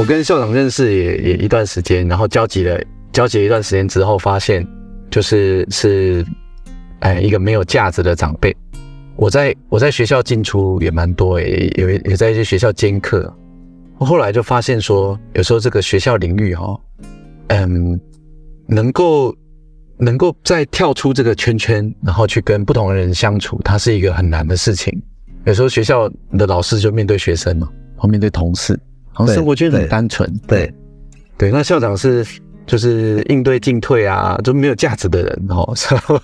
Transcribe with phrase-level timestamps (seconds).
[0.00, 2.82] 我跟校长认识也也一段时间，然后交集了
[3.12, 4.66] 交集了一段时间之后，发现
[5.10, 6.24] 就是是
[7.00, 8.56] 哎一个没有价值的长辈。
[9.16, 13.30] 我在我在学校进出也蛮多，也也也在一些学校兼课。
[13.98, 16.80] 我后来就发现说，有时候这个学校领域哈，
[17.48, 18.00] 嗯，
[18.66, 19.36] 能够
[19.98, 24.98] 能够再跳出这个圈圈，然后去跟不同的人相处，它是一个很难的事情。
[25.44, 28.80] 有时候学校的老师就面对学生嘛，然后面对同事，
[29.12, 30.32] 好像生活圈很单纯。
[30.46, 30.72] 对
[31.36, 32.26] 对，那校长是
[32.66, 35.74] 就是应对进退啊，就没有价值的人哦。
[35.90, 36.20] 然后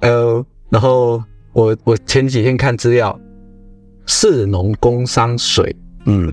[0.00, 3.18] 呃，然后我我前几天看资料，
[4.06, 5.74] 市农工商水，
[6.06, 6.32] 嗯，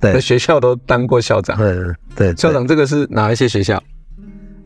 [0.00, 1.56] 对在，学校都当过校长。
[1.60, 3.82] 嗯，对，校长这个是哪一些学校？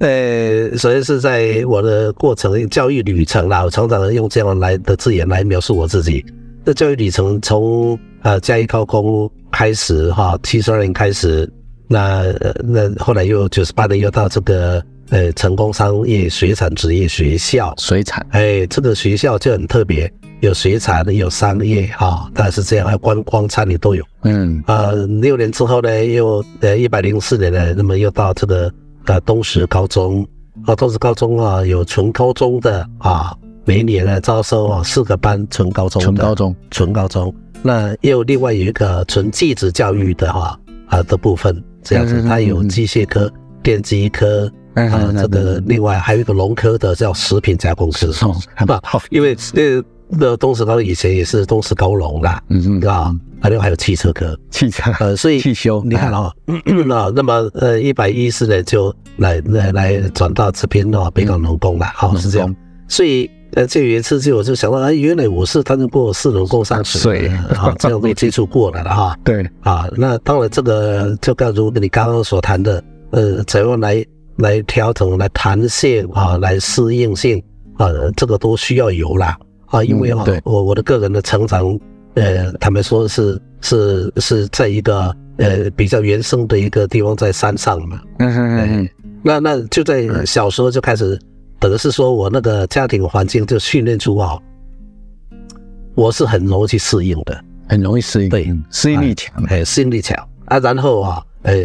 [0.01, 6.25] 呃，首先是在我的过程教育旅程啦，我常常用这样来的字眼来描述我自己。
[6.65, 11.51] 这教育旅程从呃嘉义高工开始哈，七十二年开始，
[11.89, 18.25] 那呃那后来又九十八年又到这个呃成功商业水产职业学校，水产。
[18.31, 24.05] 哎，这个学校就很特别，有水产的，有商业哈，大概是这样，还有观光餐饮都有。
[24.23, 28.71] 嗯呃，六年之后呢，又呃一百零四年呢，那么又到这个
[29.07, 30.27] 呃东石高中
[30.67, 33.35] 啊，东石高中啊有纯高中的啊，
[33.71, 37.33] 每年呢招收啊四个班纯高中纯高中，纯高中，
[37.63, 43.31] 那又另外有一个纯技职教育的哈啊的部分，这样子，它有机械科、
[43.63, 44.51] 电机科。
[44.75, 48.73] 嗯啊，这个另外还有一个农科的叫食品加工师，哦很不，
[49.11, 56.33] 因为那，那东石高以前也是东石高农啦，嗯嗯，啊，还有还有汽车科，汽车呃，所以汽修，你看啊、
[56.87, 62.55] 那 那么呃，一百一十呢就来来来转到这边哦，北港农工了，好、是这样。
[62.87, 69.17] 所以呃，这有一次就我就想到，哎，原来我是担任过四农工商水啊， 这样都接触过来了哈。
[69.25, 74.05] 对，啊，那当然这个就刚如你刚刚所谈的，呃，怎样来
[74.37, 77.43] 来调整、来弹性啊、来适应性
[77.77, 79.37] 啊，这个都需要有啦。
[79.67, 81.79] 啊，因为哈、嗯我我的个人的成长，
[82.15, 88.89] 呃，坦白说是是是在一个呃比较原生的一个地方，在山上嘛，嗯嗯嗯
[89.23, 91.17] 那那就在小时候就开始，
[91.61, 94.37] 等于是说我那个家庭环境就训练出啊，
[95.95, 97.45] 我是很容易去适应的。
[97.69, 99.45] 很容易适应，对嗯适应力强。
[99.45, 100.59] 哎，适应力强啊。
[100.59, 101.65] 然后啊，呃，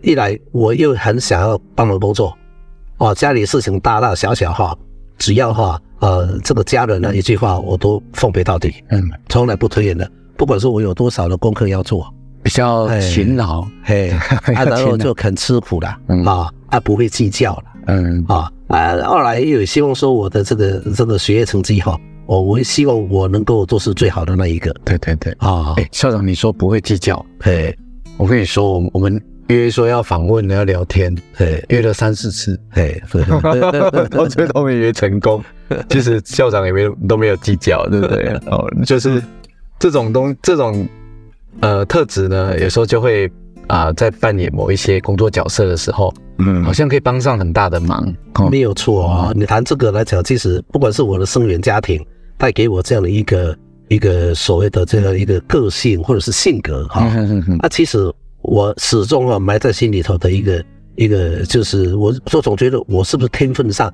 [0.00, 2.36] 一来我又很想要帮忙工作，
[2.98, 4.78] 哦，家里事情大大小小哈，
[5.18, 10.08] 只要哈呃这个家人的一句话我都奉陪到底，嗯，从来不推延的。
[10.36, 12.06] 不管说我有多少的功课要做，
[12.42, 14.10] 比较哎勤劳，嘿，
[14.54, 18.92] 啊，然后就肯吃苦了嗯啊，啊不会计较了嗯啊啊。
[19.02, 25.32] 二来也有希望说我的这个这个学业成绩哈，我我希望我能够做是最好的那一个对对对。
[25.38, 27.76] 啊，哎，校长，你说不会计较，嘿，
[28.16, 35.42] 我跟你说，我们我们约说要访问要聊天，嘿，约了三四次，嘿， 对到最后都没约成功。
[35.88, 38.28] 其实校长也没有都没有计较，对不对？
[38.50, 39.22] 哦，就是
[39.78, 40.86] 这种东这种
[41.60, 43.30] 呃特质呢，有时候就会
[43.68, 48.14] 啊、在扮演某一些工作角色的时候，嗯好像可以帮上很大的忙。
[48.34, 49.32] 哦没有错啊。
[49.34, 52.04] 你谈这个来讲，其实不管是我的生源家庭
[52.36, 53.56] 带给我这样的一个
[53.88, 57.10] 一个所谓的这样一个个性或者是性格哈，
[57.60, 60.64] 那其实我始终啊埋在心里头的一个
[60.96, 63.92] 一个就是我我总觉得我是不是天分上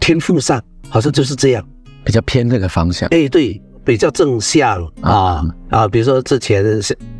[0.00, 1.64] 天赋上好像就是这样，
[2.04, 3.08] 比较偏这个方向。
[3.10, 3.60] 哎对。
[3.84, 6.62] 比较正向啊啊，比如说之前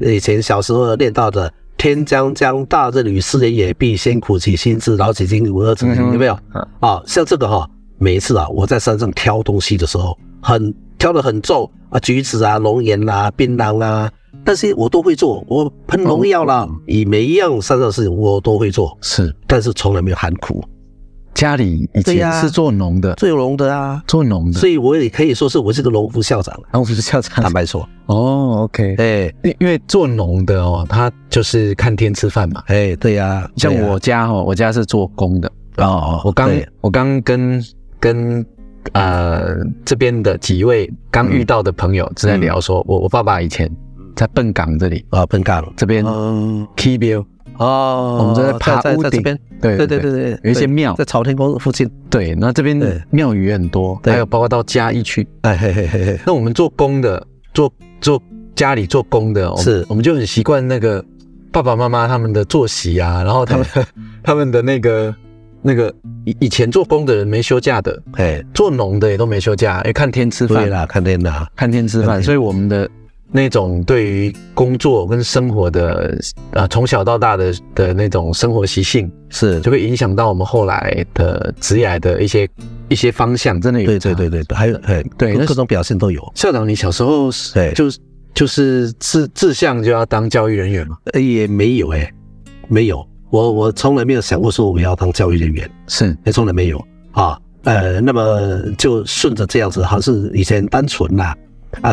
[0.01, 6.37] 以前小时候练到的“天将降大任于斯人也，必先苦其心志，劳其筋骨饿其体”，有没有？
[6.81, 7.67] 啊，像这个哈、
[7.99, 14.11] 每一次啊，我在山上挑东西的时候，很挑的很重啊，橘子啊、龙眼啦、槟榔啊，
[14.45, 19.35] 但是我都会做，我喷农药啦，以每一样山上的事情我都会做，是。
[19.47, 20.63] 但是从来没有喊苦，
[21.35, 22.31] 家里以对呀。
[22.33, 27.43] 前是做农的，做农的啊，做农的，所以我也可以说是我是个农夫校长，然后不是校长。
[27.43, 29.33] 坦白说， 哦，OK，哎。
[29.43, 32.63] 因因为做农的哦，他就是看天吃饭嘛。
[32.67, 33.89] 哎，对呀，像对呀。
[33.89, 36.69] 我家哦，我家是做工的，哦，我刚对。
[36.81, 37.63] 我刚跟
[38.01, 38.45] 跟
[38.93, 43.71] 呃这边的几位刚遇到的朋友正在聊说，我我爸爸以前
[44.17, 45.05] 在笨港这里。
[45.11, 45.65] 啊，笨港。
[45.77, 46.67] 这边嗯。
[46.77, 47.25] Key Bill，
[47.59, 49.23] 哦，我们在爬屋顶。
[49.23, 50.95] 边，对对对对对，有一些庙。
[50.95, 53.01] 在朝天宫附近，对，那这边对。
[53.11, 54.13] 庙宇也很多，对。
[54.13, 55.27] 还有包括到嘉义去。
[55.43, 58.23] 哎嘿嘿嘿嘿，那我们做工的，做做
[58.55, 59.85] 家里做工的，是。
[59.89, 61.05] 我们就很习惯那个
[61.53, 63.67] 爸爸妈妈他们的作息啊，然后他们
[64.23, 65.15] 他们的那个
[65.63, 65.93] 那个
[66.25, 72.89] 以以前做工的人没休假的，哎，做农的也都没休假，哎看天吃饭，对啦，看天啦，看天吃饭，所以我们的
[73.31, 76.19] 那种对于工作跟生活的
[76.53, 79.61] 啊从小到大的的那种生活习性，是。
[79.61, 82.49] 就会影响到我们后来的职业的一些
[82.89, 84.19] 一些方向，真的有对对差。
[84.19, 86.21] 对对对，还有哎对各各种表现都有。
[86.35, 87.73] 校长，你小时候是对。
[87.75, 87.99] 就是
[88.35, 90.97] 就是志志向就要当教育人员吗？
[91.13, 92.11] 呃也没有哎，
[92.69, 96.83] 没有，我我从来没有想过说我要当教育人员，是，也从来没有。
[97.13, 97.39] 啊。
[97.65, 101.37] 呃，那么就顺着这样子，好像是以前单纯啦、啊，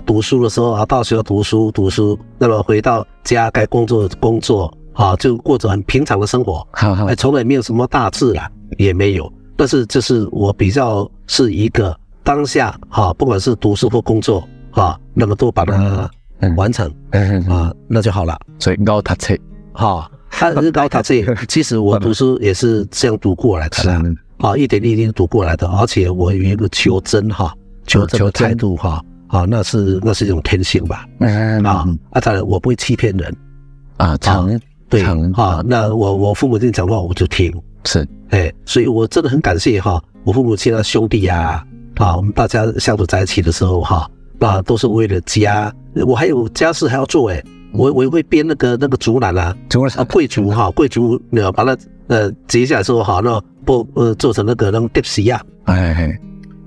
[0.05, 7.05] 读书的时候啊，到学校读书读书，那么回到家该工作工作啊，就过着很平常的生活，好好。
[7.05, 9.31] 哎，从来没有什么大志啦，也没有。
[9.55, 16.09] 但是这是我比较是一个当下哈、不管是读书或工作啊，那么都把它
[16.39, 16.55] 嗯。
[16.55, 18.37] 完成嗯啊，啊，那就好了。
[18.59, 19.33] 所以高塔册
[19.71, 24.01] 哈，他是高塔这，其实我读书也是这样读过来的啦，
[24.39, 27.55] 啊，一点一滴读过来的，而且我有一个求真哈，
[27.87, 29.01] 求真的态度哈，
[29.35, 33.35] 啊，那是那是一种天性吧，嗯啊啊，当然我不会欺骗人，
[33.97, 34.49] 啊长
[34.87, 37.53] 对长啊，那我我父母亲讲话我就听，
[37.83, 38.07] 是。
[38.29, 41.63] 哎，所以我真的很感谢哈，我父母亲啊兄弟呀，
[41.97, 44.09] 啊，我们大家相处在一起的时候哈，
[44.39, 45.73] 那都是为了家，
[46.07, 47.43] 我还有家事还要做哎，
[47.73, 51.77] 我我也会编那个那个竹篮啊，竹篮啊，贵族哈，贵族呃把它
[52.07, 56.19] 呃截下来之后哈，那不呃做成那个那种碟席呀哎哎，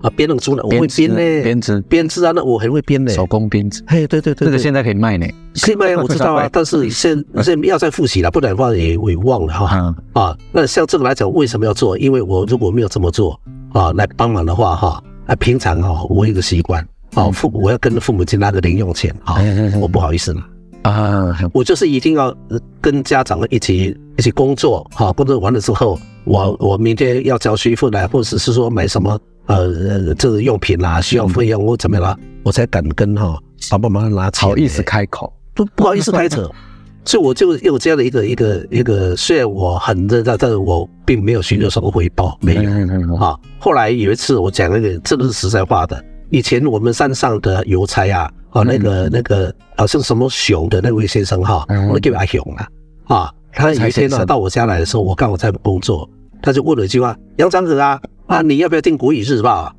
[0.02, 3.10] 啊编那个竹篮，我会编呢，编织编织啊，那我很会编呢。
[3.12, 5.26] 手工编织，嘿，对对对，对这个现在可以卖呢。
[5.60, 9.66] 可以卖啊，我知道啊， 但是现 现在要再复习了，不然的话也我也忘了哈。
[9.66, 11.98] 啊，啊，那像这个来讲，为什么要做？
[11.98, 13.38] 因为我如果没有这么做
[13.72, 20.42] 啊，来帮忙的话哈，啊，平常哈，我有一个习惯啊，父母我要跟父母亲拿个零用钱啊嗯嗯嗯，我不好意思了。
[20.82, 29.18] 啊，我就是一定要呃跟家长一起一起工作，哈，工作完了之后，我我明天要交学费来，或者是说买什么
[29.48, 33.36] 呃呃这个用品啦，需要费用或怎么样啦，我才敢跟哈
[33.70, 36.48] 爸爸妈妈拿钱，好意思开口，不不好意思开扯，
[37.04, 42.62] 所以我就有这样的一个一个一个，虽然我很认真，但是我并没有寻求什么回报，没有。
[42.62, 43.34] 有啊。
[43.58, 51.88] 后来有一次我讲那个这个是实在话的，以前我们山上的邮差啊，啊那个那个好像什么熊的那位先生哈，嗯。
[51.88, 52.68] 我叫阿熊啊，
[53.06, 56.08] 啊，他有一天到我家来的时候，我刚好在工作，
[56.42, 57.98] 他就问了一句话：杨长河啊
[58.28, 59.74] 啊，你要不要订国语日报啊？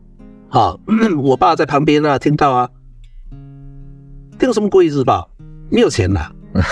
[0.49, 0.75] 啊，
[1.21, 2.69] 我爸在旁边啊，听到啊，
[4.39, 5.29] 订什么国语日报？
[5.69, 6.31] 没有钱呐、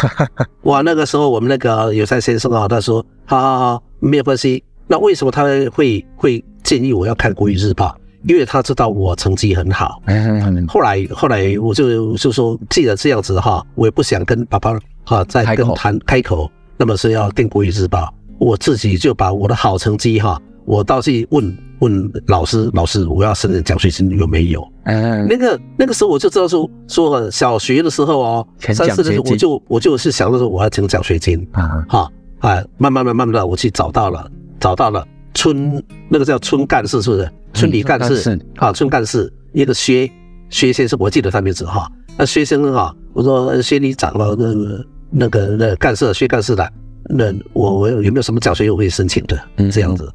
[0.64, 4.64] 哇，那个时候我们那个有赛先生啊，他说：好好好，没有关系。
[4.88, 7.96] 那为什么他会会建议我要看国语日报？
[8.24, 10.02] 因为他知道我成绩很好。
[10.06, 24.68] 嗯，后来后来我就就说，既然这样子哈，我也不想跟爸爸哈再跟谈开口，那么是要订国语日报，我自己就把我的好成绩哈，我倒是问问老师，老师我要申请奖学金有没有？
[24.84, 34.30] 嗯，那个那个时候我就知道说说小学的时候哦，三四的时候奖学金我就我就是想着说我要请奖学金，啊，哈啊，慢慢慢慢的我去找到了，
[34.60, 37.31] 找到了村那个叫村干事是不是？
[37.54, 40.10] 村里干事啊，村干事一个薛
[40.50, 41.90] 薛先生，我记得他名字哈。
[42.18, 46.69] 那薛先生哈，我说呃薛里长了，那个那个那个干事薛干事的，
[47.06, 49.40] 那我我有没有什么奖学金我可以申请的？
[49.56, 50.12] 嗯这样子。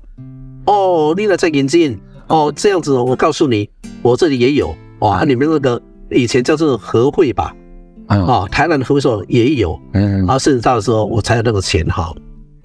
[0.67, 3.69] 哦，你那在眼镜哦，这样子哦，我告诉你，
[4.03, 7.55] 我这里也有哇，你们那个以前叫做和会吧，
[8.07, 12.15] 啊，啊，台南的和会所也有，嗯，啊，甚至到的时候我才有那个钱哈。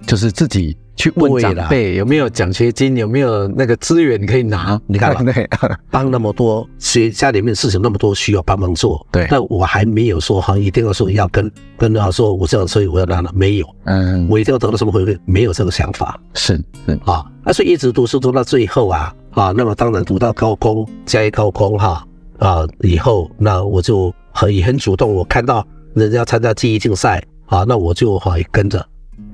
[0.08, 1.54] 就是自己去问对啦。
[1.54, 5.22] 长辈有没有奖学金，有没有那个资源可以拿，你看吧，
[5.92, 9.26] 帮那么多学家里面事情那么多需要帮忙做，对。
[9.30, 16.18] 但我还没有说哈，一定要说要跟跟他说我这样，所以我要拿了，没有，嗯，我一定要得到什么回馈，没有这个想法。
[16.34, 22.02] 是是，啊，啊，所以一直读书读到最后啊啊，那么当然读到高工，加一高工哈
[22.38, 28.84] 啊以后，那我就很也很主动，我看到人家参加记忆竞赛啊，那我就哈也跟着。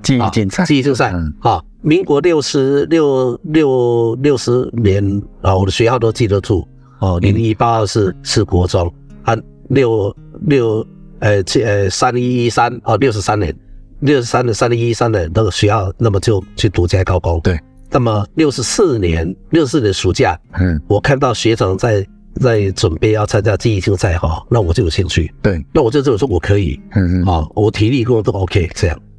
[0.04, 1.34] 记忆啊竞赛，记忆竞赛嗯。
[1.40, 5.02] 啊，民国六十六六六十年
[5.42, 6.66] 啊，我的学校都记得住
[7.00, 7.18] 哦。
[7.20, 8.92] 零一八二是是国中
[9.24, 9.34] 啊，
[9.70, 10.86] 六六
[11.18, 13.52] 呃七呃三一一三哦，六十三年，
[14.00, 17.40] 六十三的三一一三的那个学校，那么就去读加高工。
[17.40, 17.58] 对，
[17.90, 22.06] 那么六十四年六十四年暑假，嗯，我看到学长在
[22.40, 28.96] 在准备要参加记忆竞赛哈，那我就有兴趣，对，那我就这么说我可以，嗯嗯，啊，我体力跟我都 OK 这样。
[28.96, 29.13] 啊。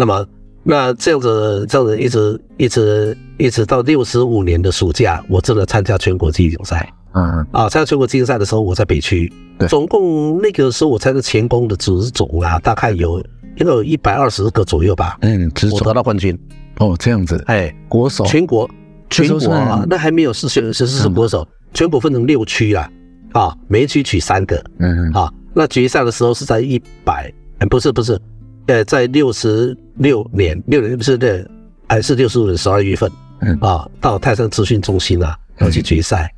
[0.00, 0.26] 那么
[0.62, 6.90] 那这样子这样子一直一直一直到六十五年的暑假，我真的参加全国记忆竞赛。
[7.12, 7.46] 嗯。
[7.52, 7.68] 啊。
[7.68, 9.30] 参加全国记忆赛的时候，我在北区。
[9.58, 13.20] 对，总共那个时候我参加前工的职种啊，大概有
[13.56, 16.34] 应该有一百二十个左右吧，嗯，执我得到冠军。
[16.78, 18.66] 哦，这样子，哎，国手，全国
[19.10, 22.90] 全国啊，那还没有是选十四是国手，全国分成六区啊，
[23.32, 25.12] 啊，每一区取三个，嗯。
[25.12, 28.18] 啊那决赛的时候是在一百，呃不是不是，
[28.66, 31.48] 呃，在六十六年，六年不是的，
[31.88, 33.58] 还是六十五年十二月份，嗯。
[33.60, 36.32] 啊，到泰山资讯中心啊，要去决赛。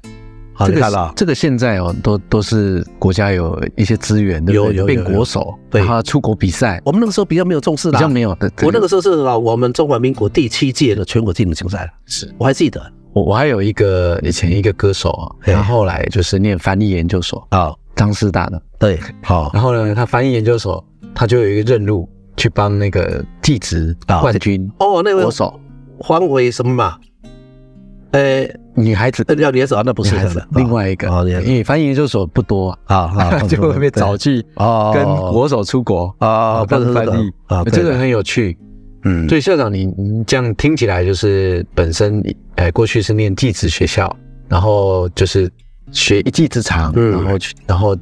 [0.54, 4.72] 好，这个这个现在哦，都都是国家有一些资源，对不对？
[4.72, 5.80] 变有有变国手，对。
[5.80, 8.50] 然后出国比赛，我们那个时候比较没有重视比啦，较没有的。
[8.62, 12.32] 我那个时候是啊，我们中华民国第七届的全国技能竞赛，是。
[12.38, 12.80] 我还记得。
[13.14, 18.62] 我我还有一个以前一个歌手啊，嘿他后来就是念翻译研究所，啊，张师大的。
[18.78, 20.82] 对，好，然后呢，他翻译研究所，
[21.14, 25.58] 他就有一个任务去帮那个技职啊冠军哦，那位国手。
[25.98, 26.98] 黄伟什么嘛，
[28.10, 31.06] 呃，女孩子，要联手那不是孩子，另外一个，
[31.44, 34.90] 因为翻译研究所不多啊，啊 啊，就会被找去哦。
[34.92, 37.30] 跟国手出国啊，当翻译。
[37.46, 38.58] 啊，这个很有趣。
[39.04, 42.20] 嗯，所以校长，你你这样听起来就是本身，
[42.56, 44.14] 哎，过去是念技职学校，
[44.48, 45.48] 然后就是
[45.92, 47.12] 学一技之长，嗯。
[47.12, 47.96] 然后去，然后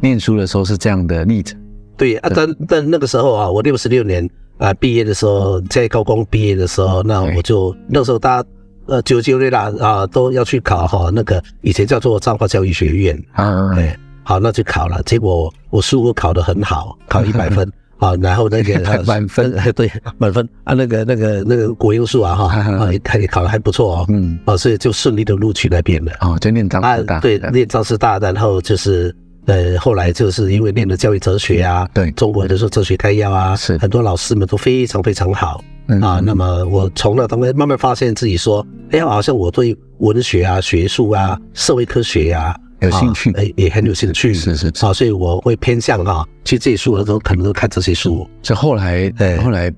[0.00, 1.58] 念书的时候是这样的历程。
[1.98, 4.26] 对啊，但但那个时候啊，我六十六年
[4.56, 8.48] 啊毕业的时候，在高工毕业的时候，那我就那时候大家
[8.86, 17.70] 呃九九年啦啊都要去考哈那个以前叫做彰化教育学院，啊，哎，好那就考了，结果我数学考得很好，考一百分。
[17.98, 26.12] 啊，然后那个满分呃对，满分啊，那个那个那个国英数啊，哈，啊也也考得还不错哦，嗯，啊，所以就顺利的录取那边了。
[26.20, 26.68] 哦，就念。
[26.68, 29.12] 张啊师大，，对，念张师大，然后就是
[29.48, 32.10] 呃，后来就是因为念了教育哲学啊，对。
[32.12, 33.76] 中国的说哲学概要啊，是。
[33.78, 35.64] 很多老师们都非常非常好。
[35.88, 36.00] 嗯。
[36.02, 36.20] 啊。
[36.22, 43.30] 那么我从那当中慢慢发现自己说，哎，好像我对文学啊、学术啊、社会科学啊有兴趣。
[43.30, 44.86] 啊哎，也很有兴趣，是是是。
[44.86, 49.38] 啊，所以我会偏向哈去借书的时候，可能都看这些书，所以后来对。
[49.38, 49.72] 后来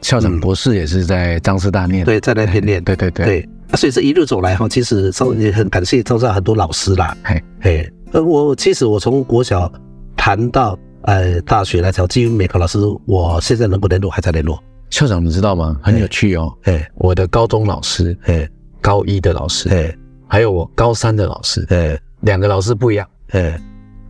[0.00, 9.70] 校长嗯博士也是在张师大念，对，在那边念，对对对，对，啊所以这一路走来哈，其实张也很感谢张上很多老师啦，嘿，哎，呃，我其实我从国小
[10.16, 14.62] 谈到呃大学来讲，几乎每个老师，我现在能够联络还在联络。
[14.90, 15.78] 校长你知道吗？
[15.82, 18.48] 很有趣哦，哎我的高中老师、哎
[18.82, 19.96] 高一的老师，哎
[20.28, 23.08] 还有我高三的老师，哎两个老师不一样。
[23.30, 23.58] 哎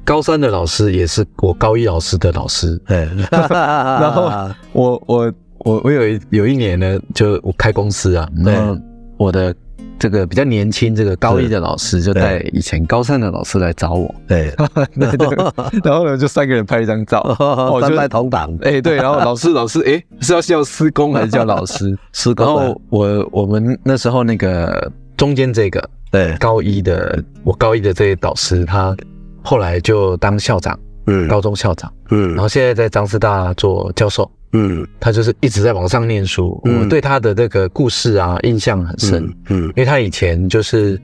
[0.05, 4.29] 高三的老师也是我高一老师的老师，哎， 然后
[4.73, 8.77] 我我我我有一有一年呢，就我开公司啊，对然后
[9.17, 9.55] 我的
[9.99, 14.53] 这个比较年轻这个高一的老师就带以前高三的老师来找我，对，
[14.99, 15.29] 对 对，
[15.85, 17.23] 然后呢就三个人拍一张照，
[17.81, 21.97] 三代同党，哎、对，然后老师老师哎、是要叫师公还是叫老师？
[22.13, 28.97] 师公然后我我们那时候那个中间这个对，高一的我高一的这些导师，他
[29.43, 31.29] 后来就当校长，嗯。
[31.29, 32.31] 高中校长，嗯。
[32.35, 34.29] 然后现在在张师大做教授。
[34.53, 34.87] 嗯。
[35.01, 36.81] 他就是一直在网上念书，嗯。
[36.81, 41.01] 我对他的这个故事啊印象很深，嗯因为他以前就是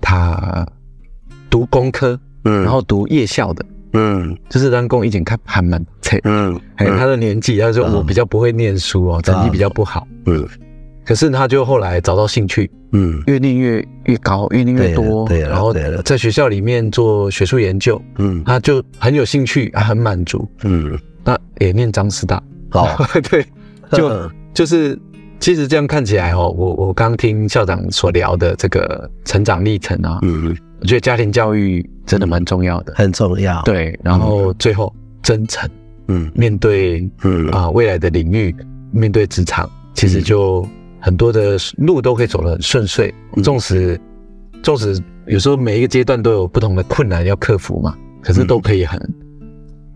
[0.00, 0.66] 他
[1.48, 2.62] 读工科，嗯。
[2.62, 4.36] 然后读夜校的，嗯。
[4.48, 10.46] 就是当工以前看还蛮菜，嗯哎、他的年纪，他说嗯我比较不会念书哦，成绩比较不好，嗯。
[11.04, 13.22] 可是他就后来找到兴趣，嗯。
[13.26, 15.72] 越念越越高，越念越多，对对然后
[16.04, 18.42] 在学校里面做学术研究，嗯。
[18.44, 22.42] 他就很有兴趣，啊，很满足，嗯，那也念张师大，
[22.84, 23.44] 好， 对，
[23.92, 24.98] 就就是
[25.40, 34.92] 其实这样看起来哦，我我刚听校长所聊的这个成长历程啊，嗯，我觉得家庭教育真的蛮重要的，很重要，，对，然后最后
[35.22, 35.68] 真诚
[36.08, 36.30] 嗯。
[36.34, 37.48] 面对嗯。
[37.50, 38.54] 啊未来的领域，
[38.90, 40.66] 面对职场，其实就
[41.00, 43.42] 很多的路都可以走得很顺遂，嗯。
[43.42, 44.00] 纵使
[44.62, 49.00] 纵使有时候每一个阶段都有不同的困难要克服嘛，可是都可以很。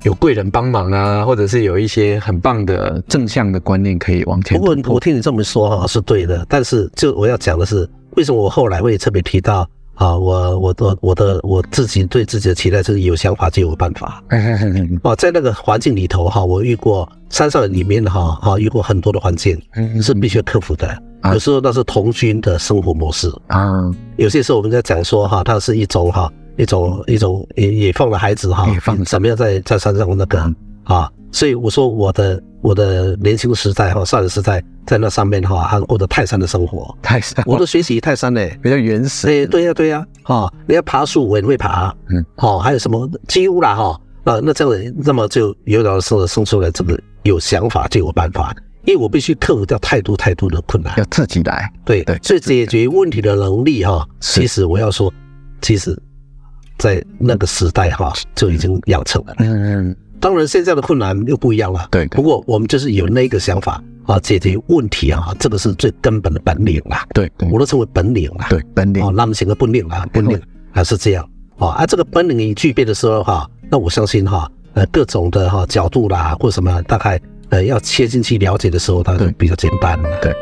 [0.03, 14.23] 有贵人帮忙啊，或者是有一些很棒的正向的观念可以往前不过我听你这么说哈是对的，但是就我要讲的是，为什么我后来会特别提到啊，我我的我的我自己对自己的期待就是有想法就有办法。
[15.05, 19.61] 哦，在那个环境里头哈，我遇过山上里面哈哈遇过很多的环境
[20.01, 20.89] 是必须克服的，
[21.21, 21.35] 啊。
[21.35, 23.71] 有时候那是童军的生活模式，啊，
[24.17, 28.67] 有些时候我们在讲说哈，它是一种哈一种一种野野放的孩子哈
[29.07, 30.55] 怎么样在在山上那个嗯。
[30.85, 38.45] 啊，所以我说我的我的年轻时代哈，少年时代在那上面哈，还过着泰山的生活，泰山，我都学习泰山呢。
[38.61, 48.53] 比较原始，对对呀对呀，哈，你要爬树我也会爬，嗯，好，还有什么几乎啦哈，啊，那这样子，那么就有的时候生出来这个有想法就有办法，
[48.85, 50.93] 因为我必须克服掉太多太多的困难。
[50.99, 54.41] 要自己来，对对所以解决问题的能力哈，是。
[54.41, 55.13] 其实我要说，
[55.61, 55.97] 其实，
[56.81, 59.35] 在那个时代哈就已经养成了。
[59.39, 61.87] 嗯，当然，现在的困难又不一样了。
[61.91, 68.47] 对对不过我们就是有那个想法啊，解决问题啊，这个是最根本的本领啦，对对我都称为本领啦。
[68.49, 70.41] 对，本领哦，那么整个本领啊，本领
[70.73, 71.29] 还是这样。
[71.59, 77.21] 哦，啊，这个本领一具备的时候哈，那我相信哈，呃各种的哈角度啦或什么，大概
[77.51, 80.01] 呃要切进去了解的时候，它就比较简单。
[80.23, 80.35] 对。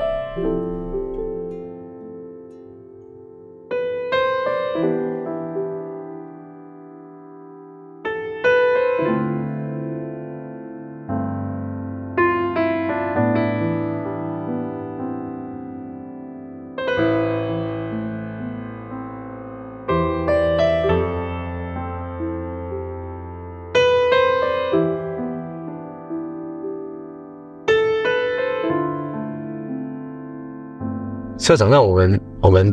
[31.48, 32.70] 社长，那我们我们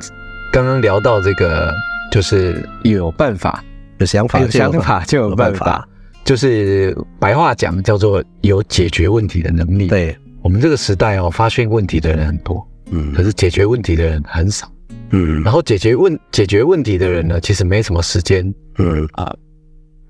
[0.51, 1.73] 刚刚聊到这个，
[2.11, 3.63] 就是有办法，
[3.99, 5.87] 有想法有想法就有办法，
[6.25, 10.13] 就是白话讲叫做有解决问题的能力。，对，
[10.43, 14.69] 我们这个时代哦，发现问题的人很多，嗯可是解决问题的人很少。
[15.11, 19.33] 嗯然后解决问解决问题的人呢，其实没什么时间嗯啊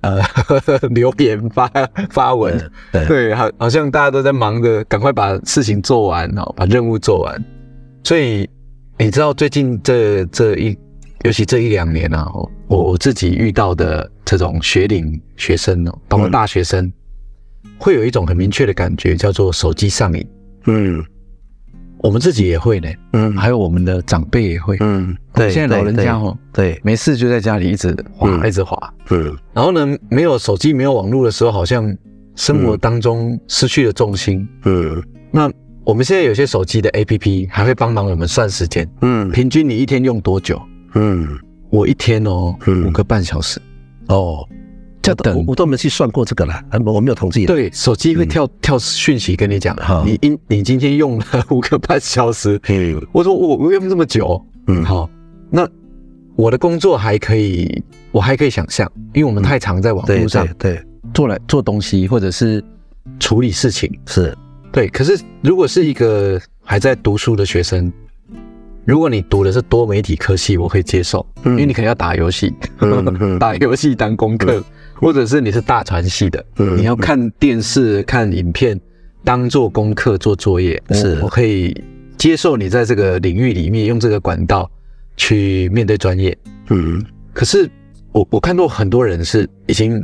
[0.02, 0.20] 呃
[0.90, 1.70] 留言发
[2.10, 2.60] 发文。
[2.92, 7.46] 对对，好，好像大家都在忙着赶快把事情做完哦，把任务做完。
[8.06, 8.48] 所以
[9.00, 10.78] 你知道最近这这一，
[11.24, 12.32] 尤其这一两年啊，
[12.68, 16.94] 我我自己遇到的这种学龄学生哦，包括嗯大学生，
[17.80, 20.24] 会有一种很明确的感觉，叫做手机上瘾。
[20.66, 21.04] 嗯。
[22.04, 23.36] 我们自己也会呢，嗯。
[23.36, 24.78] 还有我们的长辈也会。
[24.82, 28.48] 嗯，对，现在老人家哦，对，没事就在家里一直滑，嗯。
[28.48, 28.94] 一直滑。
[29.10, 29.36] 嗯。
[29.52, 31.92] 然后呢，没有手机、没有网络的时候，好像
[32.36, 34.48] 生活当中失去了重心。
[34.66, 35.02] 嗯。
[35.32, 35.52] 那
[35.86, 39.30] 我们现在有些手机的 APP 还会帮忙我们算时间，嗯。
[39.30, 40.60] 平均你一天用多久？
[40.96, 41.38] 嗯。
[41.70, 42.88] 我一天哦，嗯。
[42.88, 43.62] 五个半小时。
[44.08, 44.50] 哦，我
[45.04, 45.46] 这等。
[45.48, 52.60] 我都没去算过这个了，啊我我没有统计。，对，手机会跳、跳讯息跟你讲好，你今你今天用了 五个半小时。
[52.68, 54.84] 嗯我说我我用这么久，嗯。
[54.84, 55.08] 好，
[55.52, 55.68] 那
[56.36, 60.84] 我的工作还可以，我还可以想象，因为我们太常在网对络上对对。
[61.14, 62.64] 做来做东西，或者是
[63.20, 63.90] 处理事情。
[64.08, 64.36] 是，
[64.76, 67.90] 对，可是如果是一个还在读书的学生，
[68.84, 71.54] 如果你读的是多媒体科系，我可以接受，嗯。
[71.54, 72.54] 因为你可能要打游戏，
[73.40, 74.62] 打游戏当功课，
[74.96, 76.76] 或者是你是大传系的，嗯。
[76.76, 78.78] 你要看电视、看影片
[79.24, 81.74] 当做功课做作业，是我我可以
[82.18, 84.70] 接受你在这个领域里面用这个管道
[85.16, 86.38] 去面对专业。
[86.70, 87.02] 嗯。
[87.32, 87.70] 可是
[88.12, 90.04] 我我看到很多人是已经，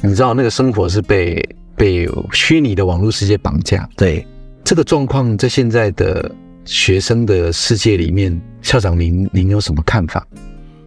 [0.00, 1.40] 你知道那个生活是被
[1.78, 4.26] 被虚拟的网络世界绑架，对，
[4.64, 6.30] 这个状况在现在的
[6.64, 10.26] 学生的世界里面，校长您您有什么看法？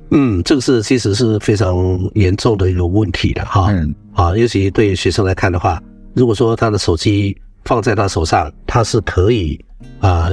[0.09, 3.71] 嗯，这个是其实是非常严重的一个问题的哈。
[3.71, 5.81] 嗯啊，尤其对于学生来看的话，
[6.13, 9.57] 如果说他的手机放在他手上，他是可以
[10.01, 10.29] 啊、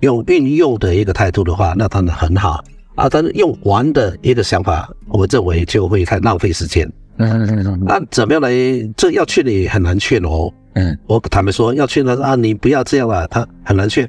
[0.00, 3.08] 用运用的一个态度的话，那当然很好啊。
[3.08, 6.88] 但是用玩的一个想法，我认为就会太浪费时间。
[7.18, 8.50] 嗯 嗯那怎么样来？
[8.96, 10.52] 这要劝你很难劝哦。
[10.74, 14.08] 嗯我坦白说，要劝他啊，你不要这样了，他很难劝，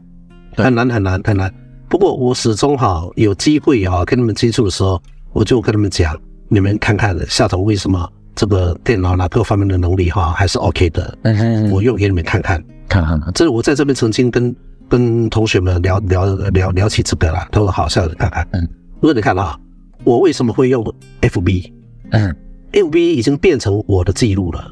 [0.56, 1.52] 很难很难很难。
[1.88, 5.02] 不过我始终哈有机会哈跟他们接触的时候，
[5.34, 6.15] 我就跟他们讲，
[6.48, 12.63] 你们看看下头为什么这个电脑哪各方面的能力哈还是 OK 的，嗯我用给你们看看。
[12.88, 14.56] 看看看，这是我在这边曾经跟
[14.88, 18.48] 跟同学们聊聊聊聊起这个了，他说好，下头看看。
[18.52, 18.62] 嗯，
[19.00, 19.58] 如果你看啊，
[20.04, 20.84] 我为什么会用
[21.22, 21.72] FB？FB
[22.12, 22.36] 嗯
[22.71, 24.71] 已经变成我的记录了。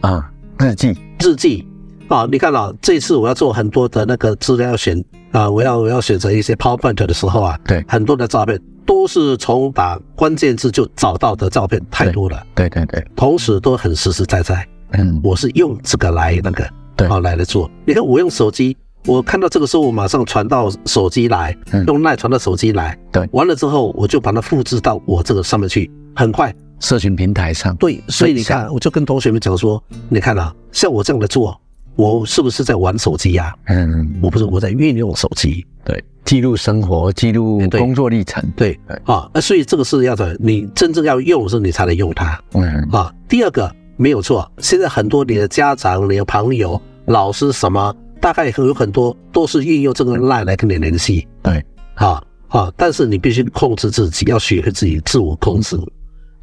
[0.00, 1.66] 啊，日记，日记。
[2.08, 7.84] 啊，你看啊，这次我要做很多的那个资料选啊，我要我要选择一些 PowerPoint 的时候啊，对。
[7.86, 14.66] 很多的照片都是从打关键字就找到的照片，太多了，对对对，同时都很实实在在。
[14.92, 15.20] 嗯。
[15.22, 17.06] 我是用这个来那个对。
[17.08, 17.70] 啊来来做。
[17.84, 21.84] 你看我用手机，我看到这个时候，我马上传到手机来，嗯。
[21.84, 23.28] 用赖传到手机来，对。
[23.32, 26.54] 完了之后我就把它复制到我这个上面去，很快。
[26.80, 31.58] 社群平台上，对，所以你看，我就跟同学们讲说，你看啊，像我这样的做，
[31.96, 35.66] 我是不是在玩手机呀、嗯，我不是，我在运用手机。
[35.84, 43.12] 对，记录生活，记录工作历程，对对啊，那所以这个是要的，你真正要用的时候，你才能用它嗯啊。
[43.26, 51.64] 第二个没有错，现在很多你的家长、你的朋友、老师什么，大概有很多都是运用这个 line 来跟你联系对，
[51.94, 55.76] 啊啊，但是你必须控制自己，要学会自己自我控制。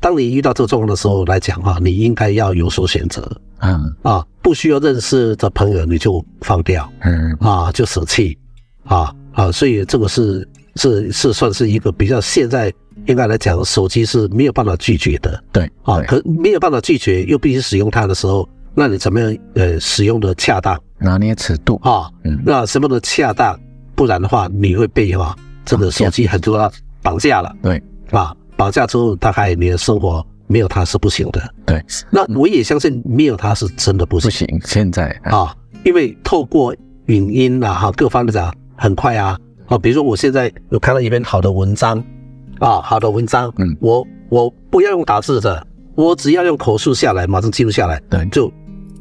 [0.06, 3.28] 当你遇到这个状况的时候来讲哈，你应该要有所选择。
[3.62, 3.92] 嗯。
[4.04, 6.88] 啊，不需要认识的朋友你就放掉。
[7.00, 7.34] 嗯。
[7.40, 8.38] 啊，就舍弃。
[8.84, 12.72] 啊啊，所以这个是是是算是一个比较现在
[13.08, 15.44] 应该来讲，手机是没有办法拒绝的。
[15.52, 20.80] 对啊，可没有办法拒绝又必须使用它的时候，那你怎么样呃使用的恰当？
[21.00, 22.12] 拿捏尺度，啊？
[22.26, 22.40] 嗯。
[22.46, 23.60] 那什么的恰当，
[23.96, 27.52] 不然的话你会被哈这个手机很多绑架了。
[27.64, 31.42] 对，啊，绑架之后，大概你的生活没有他是不行的。
[31.66, 34.30] 对，那我也相信没有他是真的不行。
[34.30, 36.76] 不行行，现在啊，啊，因为透过
[37.08, 39.38] 影音啊，哈，各方面讲很快啊，
[39.68, 42.04] 啊，比如说我现在有看到一篇好的文章
[42.60, 43.76] 啊，好的文章，嗯。
[43.80, 45.66] 我我不要用打字的，
[45.96, 48.26] 我只要用口述下来，马上记录下来，对。
[48.28, 48.52] 就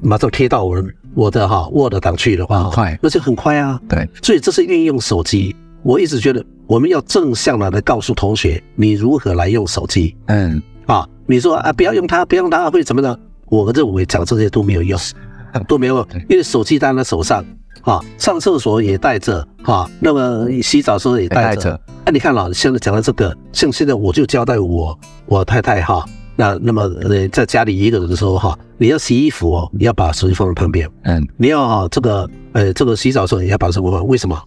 [0.00, 0.82] 马上贴到我
[1.14, 2.98] 我的哈 Word 档去的话，很快。
[3.02, 3.80] 那就很快啊。
[3.88, 5.54] 对，所以这是运用手机。
[5.82, 11.06] 我一直觉得我们要正向的来告诉同学，你如何来用手机嗯，啊。
[11.26, 13.18] 你说啊，不要用它，不要用它会怎么呢？
[13.46, 14.98] 我认为讲这些都没有用，
[15.66, 17.42] 都没有用，因为手机在他手上
[17.80, 21.80] 啊，上厕所也带着啊，那么洗澡时候也带着带着。
[22.04, 26.04] 哎、你看了，现在讲到这个，像现在我就交代我我太太哈，
[26.36, 34.38] 那那么呃在家里一个人的时候哈，你要洗衣服哦，你要把手机放在旁边，嗯，你要哈这个呃这个洗澡的时候你要把手机放，为什么？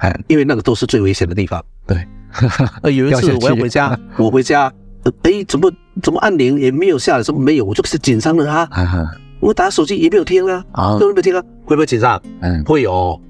[0.00, 1.62] 哎，因为那个都是最危险的地方。
[1.86, 1.96] 对，
[2.82, 4.72] 呃，有一次我要回家， 我回家，
[5.04, 5.70] 呃，哎，怎么
[6.02, 7.64] 怎么按铃也没有下来，怎么没有？
[7.64, 8.66] 我就是紧张了啊！
[8.70, 9.10] 哈哈，
[9.40, 12.20] 我打手机也没有听啊，好都，没有听啊，会不会紧张？
[12.40, 13.20] 嗯会有，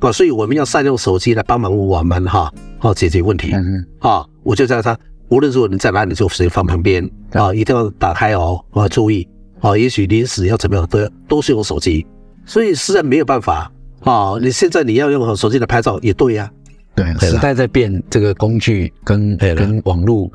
[0.00, 4.24] 啊，所以我们要善用手机来帮忙我们哈，好解决问题嗯啊。
[4.42, 4.96] 我就叫他，
[5.28, 9.26] 无论如果你在哪里，就直接放旁边啊，一定要打开哦，啊，注意
[9.60, 12.06] 啊，也许临时要怎么样，都要都是用手机，
[12.44, 13.70] 所以实在没有办法
[14.10, 14.38] 啊。
[14.40, 16.50] 你现在你要用手机来拍照也对呀、
[16.94, 20.30] 对，对时代在变，这个工具跟跟网络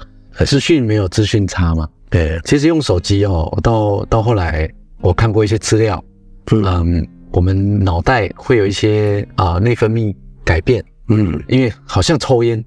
[0.46, 1.90] 资讯没有资讯差嘛。
[2.10, 6.04] 对，其实用手机哦，到到后来我看过一些资料，
[6.52, 12.64] 嗯嗯，我们脑袋会有一些啊、内分泌改变，嗯因为好像抽烟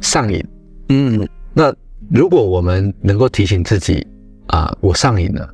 [0.00, 0.44] 上瘾。
[0.88, 1.72] 嗯那
[2.10, 4.04] 如果我们能够提醒自己
[4.48, 5.48] 啊、我上瘾了，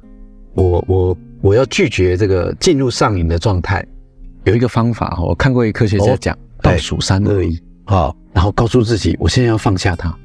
[0.55, 3.87] 我我我要拒绝这个进入上瘾的状态，
[4.49, 10.17] 有一个方法哈，我看过一个科学家哦讲，倒数三二一，好，然后告诉自己，我现在要放下它，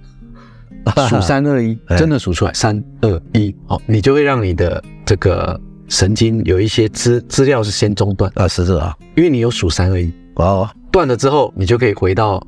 [1.09, 1.97] 数三二一，哎。
[1.97, 5.59] 真的数出来，三二一，好，你就会让你的这个
[5.89, 12.41] 神经有一些资资料是先中断，啊，是这啊，因为你有数三二一，哦，断了之后，你就可以回到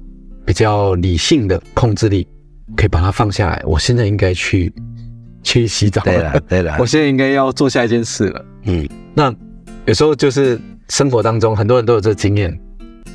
[0.45, 2.25] 比较理性的控制力，
[2.77, 3.61] 可以把它放下来。
[3.65, 4.73] 我现在应该去
[5.43, 8.45] 去洗澡对了对了我，现在应该要做下一件事了。
[8.63, 8.87] 嗯。
[9.13, 9.33] 那
[9.85, 10.57] 有时候就是
[10.89, 12.57] 生活当中很多人都有这个经验，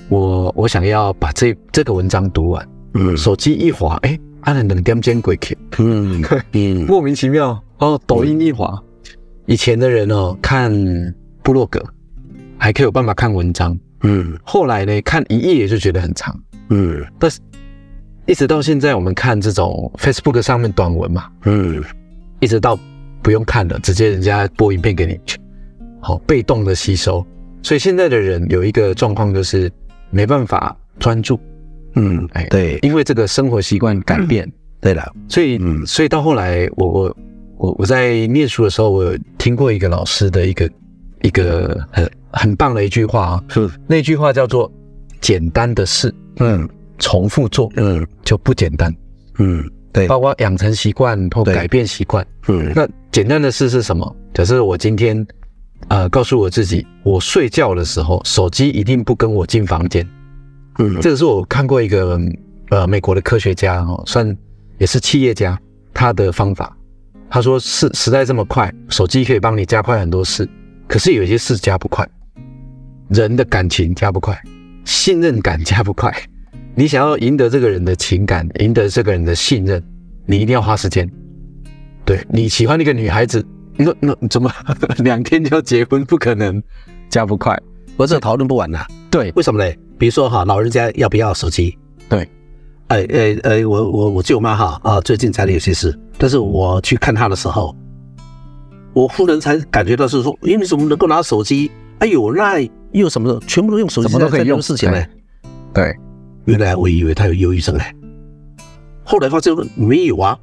[0.08, 3.16] 我我想要把这这个文章读完，嗯。
[3.16, 6.86] 手机一滑，哎，按了两点钟过去，嗯 嗯。
[6.86, 7.62] 莫名其妙。
[7.78, 8.78] 哦，抖音一滑，
[9.46, 10.70] 以前的人哦看
[11.42, 11.82] 部落格
[12.58, 14.36] 还可以有办法看文章，嗯。
[14.42, 16.38] 后来呢看一页就觉得很长。
[16.68, 17.04] 嗯。
[17.18, 17.38] 但是
[18.26, 21.82] 一直到现在，我们看这种 Facebook 上面短文嘛，嗯。
[22.40, 22.78] 一直到
[23.22, 25.18] 不用看了，直接人家播影片给你，
[26.00, 27.24] 好被动的吸收。
[27.62, 29.70] 所以现在的人有一个状况就是
[30.10, 31.38] 没办法专注，
[31.94, 32.78] 嗯，哎，对。
[32.82, 35.84] 因为这个生活习惯改变，对了，所以嗯。
[35.86, 37.16] 所以到后来，我我
[37.56, 40.70] 我我在念书的时候，我有听过一个老师的一个
[41.22, 44.70] 一个很很棒的一句话啊，是，那句话叫做
[45.20, 46.68] “简单的事嗯。
[46.98, 48.06] 重复做嗯。
[48.22, 48.94] 就不简单”。
[49.38, 52.26] 嗯，对，包括养成习惯或改变习惯。
[52.48, 52.72] 嗯。
[52.74, 54.16] 那简单的事是什么？
[54.34, 55.26] 假设我今天，
[55.88, 60.06] 呃，告诉我自己，我睡觉的时候，手机一定不跟我进房间。
[60.78, 62.18] 嗯这个是我看过一个
[62.70, 64.36] 呃美国的科学家哦，算
[64.78, 65.58] 也是企业家，
[65.92, 66.76] 他的方法。
[67.28, 70.48] 他说是时代这么快，手机可以帮你加快很多事，
[70.88, 72.08] 可是有一些事加不快，
[73.08, 74.40] 人的感情加不快，
[74.84, 76.12] 信任感加不快。
[76.74, 79.82] 你想要赢得这个人的情感，赢得这个人的信任，
[80.24, 81.08] 你一定要花时间。
[82.04, 83.44] 对你喜欢那个女孩子，
[83.82, 84.52] 那那怎么
[84.98, 86.04] 两天就要结婚？
[86.04, 86.62] 不可能，
[87.08, 87.58] 加不快。
[87.96, 89.78] 我这讨论不完了，对为什么嘞？
[89.98, 91.76] 比如说哈，老人家要不要手机？
[92.08, 92.28] 对，
[92.88, 97.74] 哎哎哎，我我我舅妈哈啊，最近家里有些事，但是我去看她的时候，
[98.92, 101.70] 我忽然才感觉到是说，诶，你怎么能够拿手机？
[102.00, 102.60] 哎呦，那
[102.92, 105.02] 又什么的，全部都用手机什么都可以用做事情呢？
[105.72, 105.94] 对，
[106.46, 107.84] 原来我以为他有忧郁症嘞，
[109.04, 110.38] 后来发现没有啊。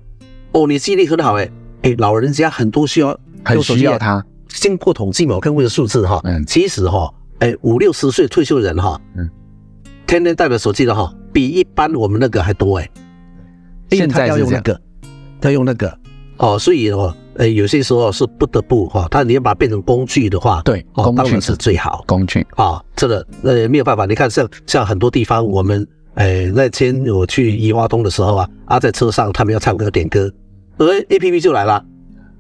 [0.52, 1.50] 哦，你记忆力很好哎，
[1.82, 3.62] 哎，老人家很多需要很。
[3.62, 4.24] 需要它。
[4.50, 9.30] 经过统计嘛，我看过一个数字哈，嗯其实哈，哎，五六十岁退休人哈，嗯，
[10.08, 12.90] 天天带着手机的哈，比一般我们那个还多哎。
[13.90, 14.82] 因为现他在要用那个，
[15.42, 15.96] 要用那个
[16.38, 22.46] 哦，所以哦，呃，有些时候是不得不哈，他你要把它变成工具的话，对哦，工具当然是最好工具。
[22.56, 22.82] 啊。
[22.96, 30.32] 这个呃没有办法，你看像像很多地方，我们哎那天我去宜花东的时候啊，啊在车上他们要唱歌点歌，
[30.78, 31.84] 而 A P P 就来了，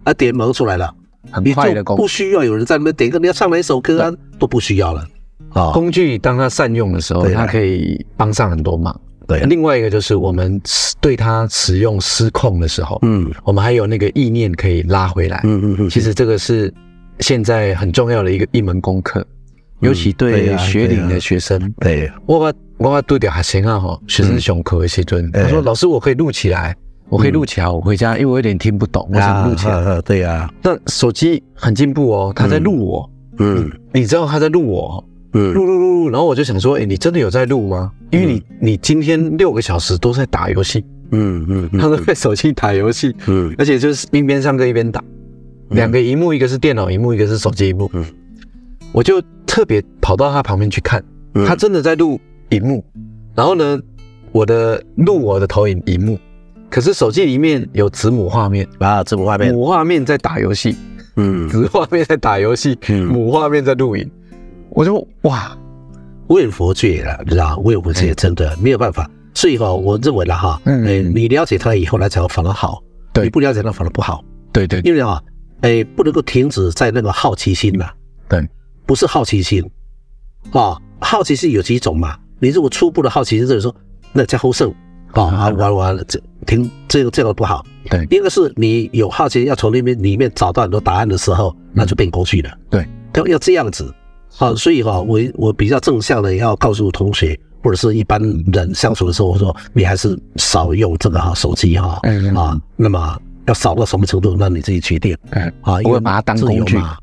[0.07, 0.89] 啊点门出来了，
[1.31, 5.05] 很你快的工不需要有人在那边点歌，你要唱哪一首歌啊，都不需要了
[5.49, 5.71] 啊。
[5.73, 8.97] 工具，当它善用的时候，它可以帮上很多忙。
[9.27, 9.41] 对。
[9.41, 10.61] 另外一个就是我们
[11.01, 13.29] 对它使用失控的时候，嗯。
[13.43, 15.41] 我们还有那个意念可以拉回来。
[15.43, 16.73] 嗯嗯嗯，其实这个是
[17.19, 19.27] 现在很重要的一个一门功课，
[19.81, 21.59] 尤其对学龄的学生。
[21.81, 26.73] 对，我我对掉学生啊哈，学生上课的时阵，哎他说老师我可以录起来，
[27.09, 30.01] 我可以录起来，我回家因为我有点听不懂，我想录起来。
[30.01, 33.71] 对呀，那手机很进步哦，他在录我，嗯。
[33.93, 35.53] 你知道他在录我，嗯。
[35.53, 37.91] 录录录录，然后我就想说，哎，你真的有在录吗？
[38.11, 43.55] 因为你你今天六个小时都在打游戏，嗯嗯他都在手机打游戏，嗯。
[43.57, 45.01] 而且就是一边上课一边打，
[45.69, 47.89] 两个荧幕，一个是电脑荧幕，一个是手机荧幕。
[47.93, 48.05] 嗯。
[48.91, 51.03] 我就特别跑到他旁边去看，
[51.35, 51.45] 嗯。
[51.45, 52.83] 他真的在录荧幕，
[53.33, 53.79] 然后呢，
[54.31, 56.17] 我的录我的投影荧幕，
[56.69, 60.75] 可是手机里面有子母画面，啊，子母画面，母画面在打游戏，
[61.15, 63.05] 嗯，子画面在打游戏，嗯。
[63.07, 64.09] 母画面在录影，
[64.69, 65.57] 我就哇，
[66.27, 69.09] 无远佛界了，你知道，无远佛界真的没有办法。
[69.33, 73.23] 所以哈，我认为了哈，嗯哎，你了解他以后来讲反而好，对。
[73.23, 74.81] 你不了解他反而不好，对对。
[74.81, 75.21] 因为啊，
[75.61, 77.87] 哎，不能够停止在那个好奇心呐，
[78.27, 78.45] 对，
[78.85, 79.63] 不是好奇心，
[80.51, 82.17] 啊，好奇心有几种嘛？
[82.39, 83.73] 你如果初步的好奇心，就是说
[84.11, 84.73] 那叫后胜，
[85.23, 87.65] 啊啊，完完了，这停这个这个不好。
[87.89, 92.51] 对第二个是你有好奇，要从那边里面找到很多答案的时候，那就变工具了。
[92.69, 93.93] 对，要要这样子，
[94.29, 106.99] 好，所以哈，我我比较正向的要告诉同学或者是一般人相处的时候，我说你还是少用这个哈手机哈嗯啊，那么要少到什么程度，那你自己决定嗯，啊，因为把它当工具啊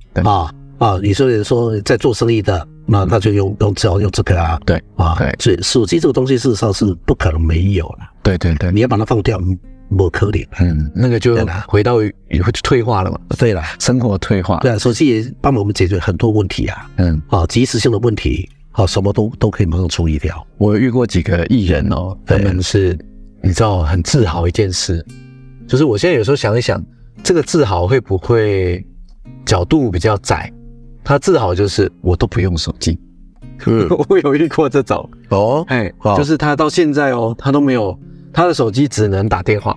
[0.79, 9.40] 啊，你说说在做生意的，那他就用用只要用这个啊，对啊，对所以手机这个东西事实上是不可能没有了，对对对，你要把它放掉，
[9.96, 10.46] 不可能。
[10.60, 20.46] 嗯，那个就回到也会退化了嘛，对了，生活退化，对啊，手机也帮我们解决很多问题啊，嗯，啊，及时性的问题，啊，什么都都可以马上处理掉。
[20.58, 22.98] 我遇过几个艺人哦，他对们是
[23.42, 25.04] 你知道很自豪一件事，
[25.66, 26.84] 就是我现在有时候想一想，
[27.22, 28.84] 这个自豪会不会
[29.46, 30.52] 角度比较窄？
[31.04, 32.98] 他自豪就是我都不用手机，
[33.66, 36.16] 嗯， 我有遇过这种，哦，哎，哦。
[36.16, 37.96] 就是他到现在哦，他都没有
[38.32, 39.76] 他的手机只能打电话，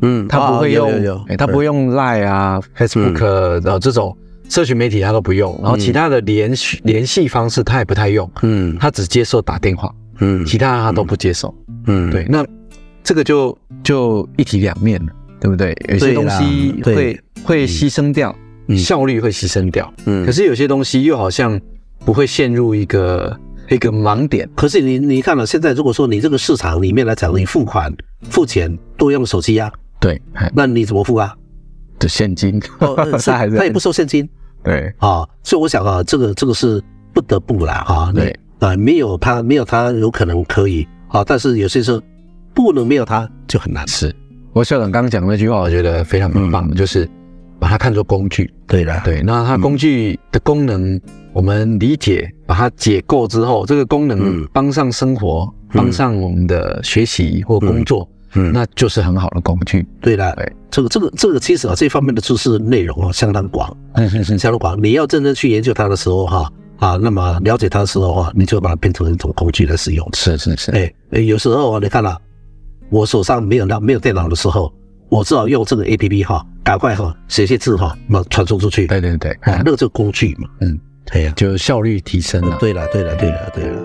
[0.00, 3.22] 嗯，他不会啊用，他不会用 Line 啊、Facebook
[3.64, 4.16] 呃这种
[4.48, 8.76] 社群媒体他都不用，然后其他的联系联系方式他也不太用，嗯。
[8.80, 10.44] 他只接受打电话，嗯。
[10.44, 11.54] 其他他都不接受。
[11.86, 12.44] 嗯，对，那
[13.02, 15.76] 这个就就一体两面了，对不对？
[15.88, 21.60] 有些东西会会牺牲掉，嗯效率会牺牲掉，嗯，可是有些东西又好像
[22.04, 23.36] 不会陷入一个
[23.68, 24.48] 一个盲点。
[24.54, 27.92] 可是你你看了，现在如果说你这个市场里面来讲，你付款
[28.30, 30.50] 付钱都用手机啊，对，哎。
[30.54, 31.34] 那你怎么付啊？
[31.98, 32.60] 的现金，
[33.56, 34.28] 他也不收现金。
[34.64, 34.92] 对。
[34.98, 36.82] 啊，所以我想啊，这个这个是
[37.12, 38.34] 不得不啦哈，对。
[38.58, 42.00] 啊，没有他没有他有可能可以啊，但是有些时候
[42.54, 43.86] 不能没有他就很难。
[43.86, 44.14] 是。
[44.52, 46.74] 我校长刚刚讲的那句话，我觉得非常棒，嗯。
[46.74, 47.08] 就是
[47.62, 48.52] 把它看作工具。
[48.66, 51.00] 对了，对，那它工具的功能，
[51.32, 54.48] 我们理解，把它解构之后，这个功能嗯。
[54.52, 59.86] 帮上生活，帮上我们的学习或工作，嗯，那就是很好的工具。
[60.00, 64.76] 对了，对，这个这个这个其实啊，这方面的知识内容啊相当广，嗯嗯嗯，相当广。
[64.82, 70.04] 你要真正去研究它的时候哈啊，那么了解它的时候哈，你就把它变成一种工具来使用。
[70.14, 72.18] 是是是，哎，哎有时候啊，你看啊、
[72.90, 74.72] 我手上没有那没有电脑的时候，
[75.12, 78.86] 我只好用这个 A P P 哈，赶快哈写些字哈，那么传送出去。
[78.86, 80.48] 对对对，啊，那个就是工具嘛。
[80.62, 82.56] 嗯，对呀、就效率提升了。
[82.58, 83.82] 对了，对了，对了，对了。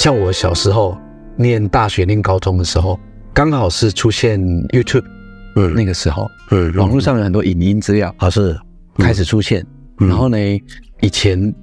[0.00, 0.96] 像我小时候
[1.36, 2.98] 念大学、念高中的时候，
[3.34, 5.04] 刚好是出现 YouTube
[5.56, 8.58] 嗯那个时候，嗯网络上有很多影音资料啊是，
[8.96, 9.60] 开始出现。
[9.98, 10.38] 嗯然后呢，
[11.02, 11.54] 以前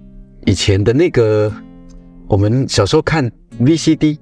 [0.45, 1.51] 以前的那个
[2.27, 3.27] 我们小时候看
[3.59, 4.19] VCD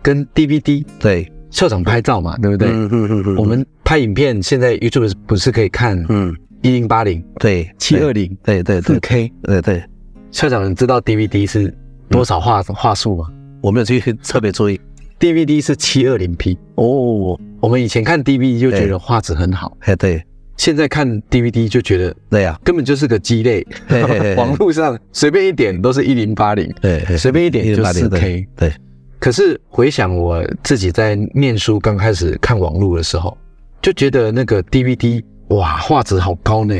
[0.00, 2.66] 跟 DVD，对，校长拍照嘛，对不对？
[2.70, 9.32] 嗯嗯嗯嗯，我们拍影片，现在 YouTube 不是可以看嗯一零八零、对七二零、对对四对 K？
[9.42, 9.84] 对对，
[10.30, 11.76] 校长，你知道 DVD 是
[12.08, 13.26] 多少画画素吗
[13.60, 14.80] 我没有去特别注意
[15.18, 16.58] ？DVD 是七二零 P。
[16.76, 20.22] 哦，我们以前看 DVD 就觉得画质很好，哎对。
[20.56, 23.66] 现在看 DVD 就觉得对呀，根本就是个鸡肋。
[24.36, 28.72] 网络上随便一点都是一零八零，对，随便一点就108 4K 对，
[29.18, 33.38] 可是回想我自己在念书刚开始看网络的时候，
[33.80, 36.74] 就觉得那个 DVD 哇，画质好高呢，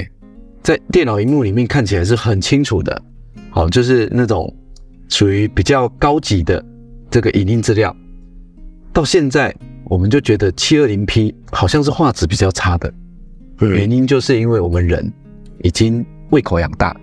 [0.62, 3.02] 在电脑荧幕里面看起来是很清楚的，
[3.48, 4.54] 好，就是那种
[5.08, 6.62] 属于比较高级的
[7.10, 7.94] 这个影音资料。
[8.92, 12.92] 到现在，我们就觉得七二零 P 好像是画质比较差的，
[13.60, 15.12] 原因就是因为我们人
[15.62, 16.94] 已经胃口养大。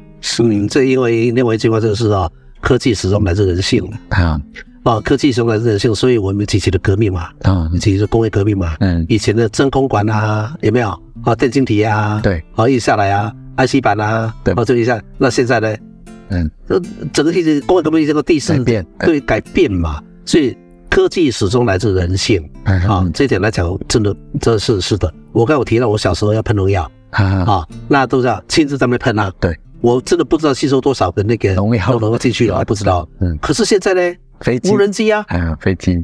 [0.42, 2.30] 嗯，这因为另外一句话就是啊，
[2.62, 4.42] 科技始终来自人性啊。
[4.84, 8.76] 啊，科技始终来自人性，所以我们提起了革命嘛，啊，提起了工业革命嘛。
[8.80, 10.90] 嗯，以前的真空管啊，有没有
[11.24, 11.36] 啊？
[11.36, 15.76] 电晶体啊，对，啊，一下来啊，IC 板啊，对，啊，这一下，那现在呢？
[16.30, 16.82] 嗯，这
[17.14, 20.56] 整个其实工业革命这个第四变，对，改变嘛，所以
[20.90, 23.06] 科技始终来自人性啊。
[23.14, 25.14] 这一点来讲，真的，这是是的。
[25.32, 29.32] 我刚我提到我小时候要喷农药啊，那都是要亲自在那喷啊。
[29.40, 29.58] 对。
[29.80, 33.08] 我真的不知道吸收多少的那个农药农药进去了，还不知道。
[33.20, 34.18] 嗯，可是现在呢？
[34.42, 36.04] 飞机、无人机啊，嗯，飞机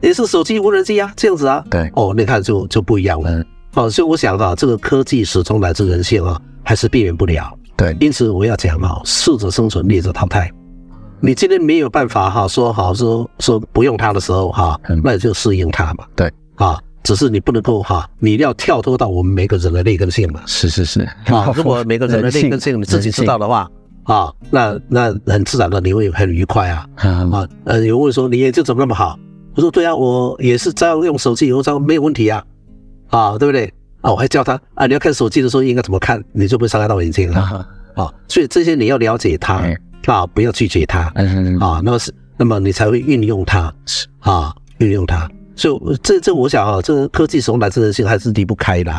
[0.00, 1.64] 也是手机、无人机啊，这样子啊。
[1.70, 3.30] 对，哦，你看就就不一样了。
[3.30, 7.56] 嗯，好，所以我想啊，这个科技始终来自人性啊，还是避免不了。
[7.82, 10.48] 对，因此我要讲哈，适者生存，劣者淘汰。
[11.20, 16.04] 你今天没有办法哈，说好说说不用它的时候哈，那你就适应它嘛。
[16.14, 16.78] 对，啊。
[17.02, 20.40] 只是你不能够哈，你要跳脱到我们每个人的劣根性嘛。
[20.46, 23.68] 是是是啊，如果每个人的劣根性你自己知道的话
[24.04, 27.48] 啊，那那很自然的你会很愉快啊啊。
[27.64, 29.18] 呃，有问说你眼睛怎么那么好？
[29.56, 32.44] 我说对啊，我也是照样用手机，有这样没有问题啊
[33.08, 34.10] 啊，对不对啊？
[34.10, 38.12] 我还教他啊，你要看手机的时候应该怎么看，你就不会伤害到眼睛了啊。
[38.28, 39.62] 所以这些你要了解它
[40.06, 41.00] 啊，不要拒绝他
[41.60, 43.72] 啊，那么是那么你才会运用它
[44.20, 45.30] 啊，运用它。
[45.54, 48.92] 所以这这我想啊，这个科技从来自人性还是离不开的。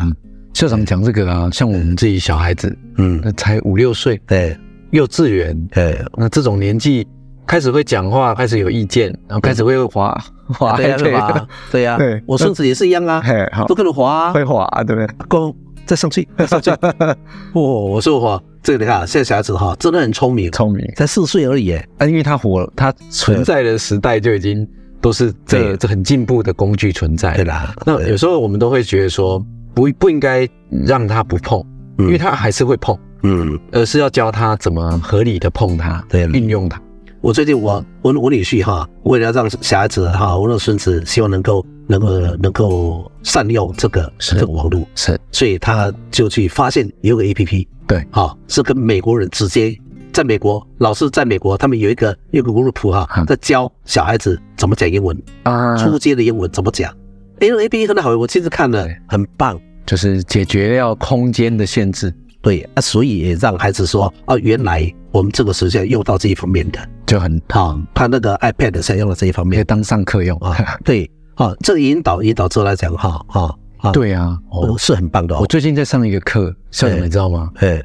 [0.54, 4.56] 校长讲这个啊，像我们自己小孩子，嗯，才五六岁，对，
[4.92, 7.04] 幼稚园，对，那这种年纪
[7.46, 10.16] 开始会讲话，开始有意见，然后开始会滑
[10.48, 13.22] 滑， 对呀，对呀，我孙子也是一样啊，
[13.66, 15.08] 都跟着滑，会滑，对不对？
[15.28, 15.54] 公
[15.86, 16.70] 再上去，再上去，
[17.52, 24.66] 哦，我说话，这个你看，现在小孩子哈，真的很聪明，聪明，才四岁而已，啊，因为他活，他存在的时代就已经。
[25.00, 27.74] 都是这这很进步的工具存在，对啦。
[27.84, 29.38] 那有时候我们都会觉得说，
[29.74, 31.62] 不不应该让他不碰，
[31.98, 36.80] 因为他还是会碰，嗯，而是要教他怎么合理的碰它，对，运用它。
[37.24, 49.74] 我最近我我我女婿哈，为了让小孩子哈，我的孙子希望能够能够能够善用这个这个网络，是，所以他就去发现有个 A P P，对，哈，是跟美国人直接。
[50.12, 56.92] 在美国，老师在美国，他们有一个有个 group 哈，在教小孩子怎么讲英文啊，初阶的英文怎么讲。
[57.40, 62.14] 哎，A P P 很好，我亲自看了，很棒，就是解决掉空间的限制。
[62.44, 67.76] 对啊，所以也让孩子说啊，原来我们这个时间用到这一方面的，就很好。
[67.92, 70.78] 他那个 iPad 才用了这一方面，可以当上课用啊。
[70.84, 75.36] 对，啊，这个引导引导之后来讲哈，哈，对啊，哦，是很棒的。
[75.40, 77.50] 我最近在上一个课，校长你知道吗？
[77.56, 77.82] 哎。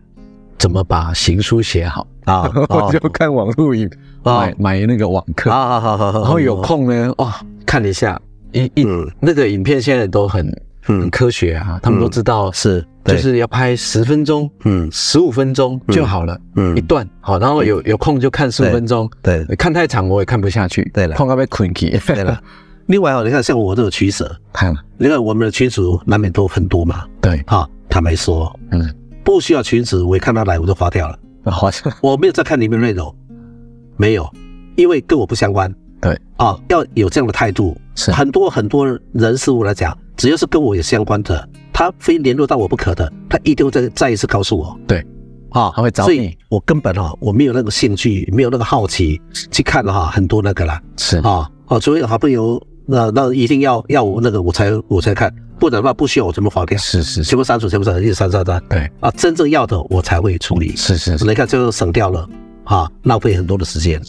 [0.57, 2.43] 怎么把行书写好啊？
[2.67, 3.89] 我就看网络影，
[4.25, 6.19] 买买那个网课啊，好好好。
[6.19, 7.33] 然后有空呢，哇，
[7.65, 8.85] 看一下，一一
[9.21, 10.45] 那个影片现在都很
[10.99, 22.41] 很科学啊，他们都知道是就是要拍十分钟，嗯，十五分钟就好了，嗯，一段好，然后有有空就看十五分钟，对，看太长我也看不下去，对了，看到被困起， 对了。
[22.88, 28.95] 另外哦，你看像我这种取舍， 看，你看我们的群主难免都很多嘛，对，哈，坦白说，嗯。
[29.21, 31.19] 不需要群主，我一看他来我就划掉了。
[31.52, 31.69] 划
[32.02, 33.15] 我没有在看里面内容，
[33.95, 34.28] 没有，
[34.75, 35.71] 因为跟我不相关。
[36.02, 37.78] 对啊，要有这样的态度。
[37.93, 44.77] 是很多很多人事物来讲，只要是跟我有相关的，他非联络到我不可的，他一定会再再一次告诉我。
[44.86, 44.99] 对
[45.51, 46.38] 啊，他会找你。
[46.49, 50.82] 我根本哈，我没有那个兴趣，没有那个好奇去看哈很多那个啦。
[50.97, 55.34] 是啊啊，所以好朋友那那一定要要我那个我才我才看。
[55.58, 58.62] 不然的话，不需要我全部划掉，是是，全部删除，全部删除，一直删删删。
[58.69, 60.75] 对啊，真正要的我才会处理。
[60.75, 62.27] 是是，你看最后省掉了
[62.65, 64.02] 啊，浪费很多的时间，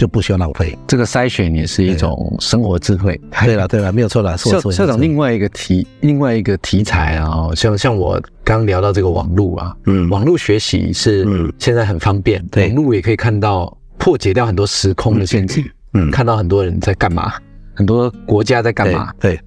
[0.00, 0.76] 就不需要浪费。
[0.86, 3.20] 这个筛选也是一种生活智慧。
[3.44, 4.34] 对了对了，没有错了。
[4.38, 17.34] 校校长另外一个题，另外一个题材啊，像像我刚聊到这个网络啊，嗯，网络学习是现在很方便，网络也可以看到破解掉很多时空的限制，嗯，看到很多人在干嘛，
[17.74, 19.38] 很多国家在干嘛，对。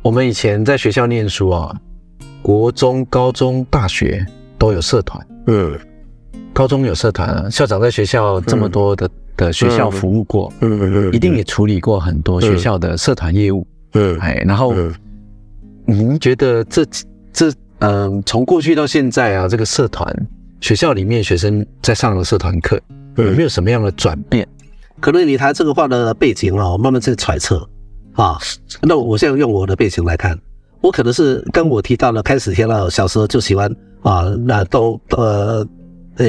[0.00, 1.76] 我们以前在学校念书啊，
[2.40, 4.26] 国中、高中、大学
[4.58, 5.24] 都有社团。
[5.46, 5.78] 嗯，
[6.52, 9.08] 高中有社团啊，校长在学校这么多的
[9.42, 13.66] 的学校服务过，嗯嗯嗯，一定也处理过很多学校的社团业务。
[13.94, 14.74] 嗯，哎，然后
[15.84, 16.86] 您觉得这
[17.32, 20.14] 这嗯，从过去到现在啊，这个社团
[20.60, 22.80] 学校里面学生在上的社团课
[23.16, 24.46] 有没有什么样的转变？
[25.00, 27.68] 可能你谈这个话的背景啊，我慢慢在揣测。
[28.14, 28.38] 啊，
[28.82, 30.38] 那我现在用我的背景来看，
[30.80, 35.66] 我可能是跟我提到了，开始提到小时候就喜欢啊，那都呃
[36.18, 36.26] 呃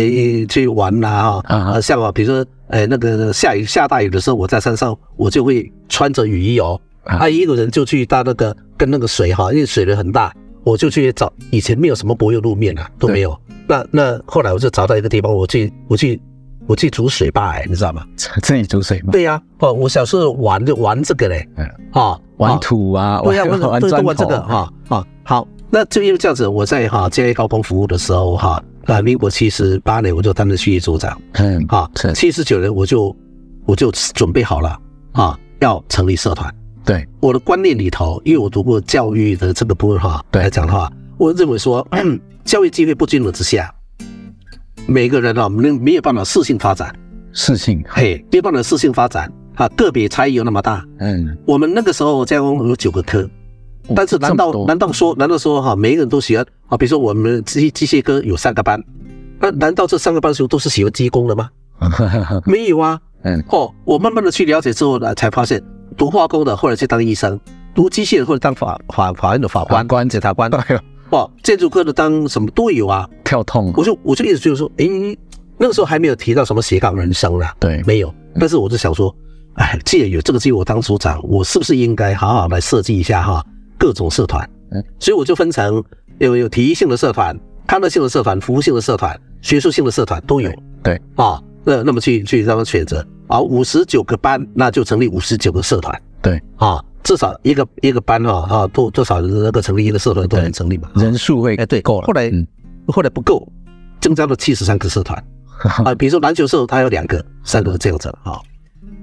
[0.50, 1.56] 去玩呐哈。
[1.56, 7.28] 啊，像我比如说哎那个下雨下大雨的时候，我在山上我就会穿着雨衣哦，啊。
[7.30, 16.22] 一个人就去到那个跟那个水哈，因为水流很大，我就去找以前没有什么柏油路面啊都没有，那那后来我就找到一个地方，我去我去
[16.68, 18.04] 我去煮水吧，哎，你知道吗？
[18.42, 19.10] 自己煮水吗？
[19.12, 22.20] 对呀，哦，我小时候玩就玩这个嘞，嗯，啊。
[22.38, 33.16] 玩土啊，对呀，玩玩砖玩这个哈啊好，那就因为这样子，我在哈建业高工服务的时候哈，啊，民国七十八年我就担任区域组长，嗯，啊，七十九年我就
[33.66, 34.80] 我就准备好了
[35.14, 36.54] 啊，要成立社团。
[36.86, 41.88] 对，我的观念里头，因为我读过教育的这个部分哈，来讲的话，我认为说
[42.44, 43.74] 教育机会不均衡之下，
[44.86, 46.94] 每个人啊没没有办法适性发展，
[47.32, 49.32] 适性，嘿，没有办法适性发展。
[49.56, 50.84] 啊，个别差异有那么大？
[50.98, 53.30] 嗯，我们那个时候加工有九个科，
[53.96, 56.44] 但是难道难道说难道说哈，每个人都喜欢
[56.74, 56.78] 啊？
[56.78, 58.82] 比如说我们机机械科有三个班，
[59.40, 61.50] 那难道这三个班的时候都是喜欢机工的吗？
[62.46, 63.00] 没有啊。
[63.24, 65.62] 嗯，哦，我慢慢的去了解之后呢，才发现
[65.98, 67.40] 读化工的后来去当医生，
[67.74, 70.52] 读机械的或者当法法法院的法官、官检察官，
[71.12, 73.72] 哇，建筑科的当什么都有啊，跳痛。
[73.78, 74.86] 我就我就一直就是说，哎，
[75.58, 78.14] 那个时候还没有提到什么斜杠人生啦，对，没有。
[78.40, 79.16] 但是我就想说。
[79.56, 83.46] 哎，既然有这个机会，我当组长，我是不是应该好好来设计一下哈
[83.78, 84.50] 各种社团？
[84.72, 85.76] 嗯，所以我就分成
[86.20, 87.38] 有有体育性的社团、
[87.68, 90.51] 康乐性的社团、服务性的社团、学术性的社团都有。
[90.84, 96.01] 对啊，那那么去去让他选择啊，五十九个班，那就成立五十九个社团。
[96.22, 100.89] 对啊，至少一个一个班哈啊，多多少那个成立一个社团都能成立嘛？
[100.95, 102.07] 人数会哎对够了。
[102.07, 102.32] 后来
[102.88, 103.47] 后来不够，
[104.01, 105.24] 增加了七十三个社团
[105.86, 108.39] 啊，比如说篮球社，它有两个、三个这样子啊。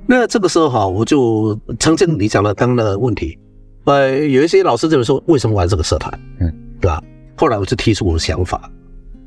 [0.06, 3.38] 那这个时候哈，我就曾经你讲的刚刚的问题，
[3.84, 7.03] 呃，有一些老师就说为什么玩这个社团，嗯，对吧？
[7.37, 8.70] 后来我就提出我的想法，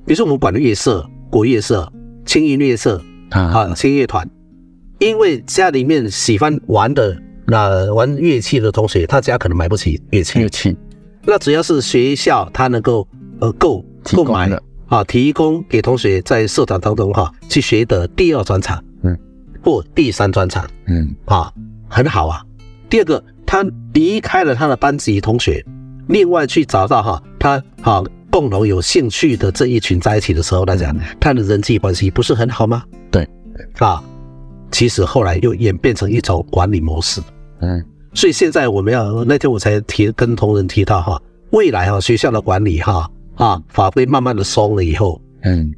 [0.06, 1.92] 比如说我们管的乐社、国乐社、
[2.26, 4.30] 轻音乐社啊，轻乐团，
[5.00, 10.78] 因为家里面喜欢玩的那玩乐器的同学，他家可能买不起乐器，乐器，
[11.26, 13.08] 那只要是学校他能够
[13.40, 13.84] 呃购
[14.14, 14.50] 购买
[14.88, 18.84] 啊，提供给同学在社团当中哈去学的第二专长。
[19.66, 21.16] 或第三专场，嗯。
[21.24, 21.50] 啊，
[21.88, 22.44] 很好啊。
[22.90, 25.66] 第二个，他离开了他的班级同学，
[26.10, 32.86] 另外去找到哈他哈共同有兴趣的这一群在一起的时候来讲，他的人际关系不是很好吗？
[33.12, 33.28] 对，
[33.80, 34.02] 啊，
[34.72, 37.22] 其实后来又演变成一种管理模式，
[37.60, 37.84] 嗯，
[38.14, 45.70] 所以现在我们要那天我才提跟同仁提到哈，未来哈学校的管理哈啊法规慢慢的松了以后，嗯，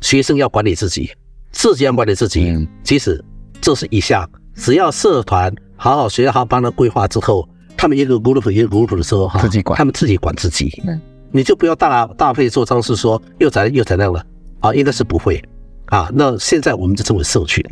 [0.00, 1.10] 学生要管理自己。
[1.52, 3.22] 自己要管理自己，其实
[3.60, 4.28] 这是一项。
[4.56, 10.82] 只要社团好好学好，帮他规划之后，他们一个 group 一个 group 的时候，哈，自己管，他们自己管自己。
[10.86, 11.00] 嗯，
[11.30, 14.24] 你就不要大大费周章，是说又怎又怎样了
[14.60, 14.72] 啊？
[14.74, 15.42] 应该是不会
[15.86, 16.08] 啊。
[16.14, 17.62] 那现在我们就称为社群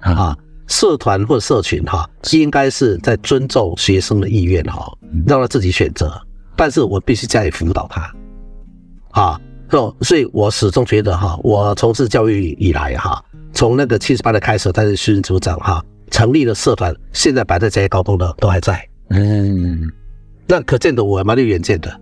[0.00, 0.36] 啊，
[0.66, 4.90] 社团或社群哈，应该是在尊重学生的意愿哈，
[5.26, 6.12] 让他自己选择。
[6.56, 8.12] 但是我必须加以辅导他
[9.10, 9.40] 啊。
[9.70, 18.87] 哦，所以我始终觉得哈，我从事教育以来哈，从那个七十八的开始担任训练组长哈，成立了社团，现在摆在这些高中的都还在。
[19.10, 19.90] 嗯，
[20.46, 22.00] 那可见的我蛮有远见的。